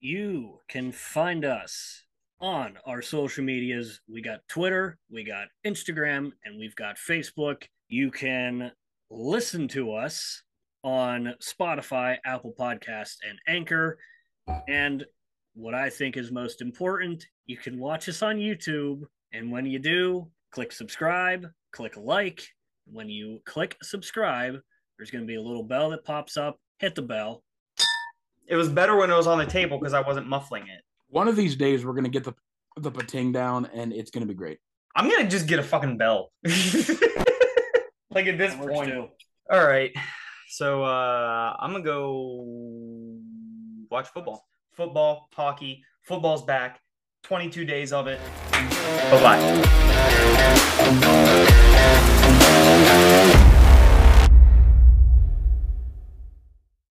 [0.00, 2.04] you can find us
[2.40, 4.00] on our social medias.
[4.08, 7.64] We got Twitter, we got Instagram, and we've got Facebook.
[7.88, 8.70] You can
[9.10, 10.42] listen to us
[10.84, 13.98] on Spotify, Apple Podcasts, and Anchor.
[14.68, 15.04] And
[15.56, 19.02] what I think is most important, you can watch us on YouTube.
[19.32, 22.46] And when you do, click subscribe, click like.
[22.84, 24.60] When you click subscribe,
[24.96, 26.60] there's going to be a little bell that pops up.
[26.78, 27.42] Hit the bell.
[28.46, 30.82] It was better when it was on the table because I wasn't muffling it.
[31.08, 32.34] One of these days, we're gonna get the
[32.76, 34.58] the pating down, and it's gonna be great.
[34.94, 36.30] I'm gonna just get a fucking bell.
[36.44, 39.08] like at this point, too.
[39.50, 39.92] All right.
[40.48, 42.44] So uh, I'm gonna go
[43.90, 44.46] watch football
[44.76, 45.82] football, hockey.
[46.02, 46.80] Football's back.
[47.24, 48.20] 22 days of it.
[48.52, 49.20] Bye
[53.32, 53.42] bye.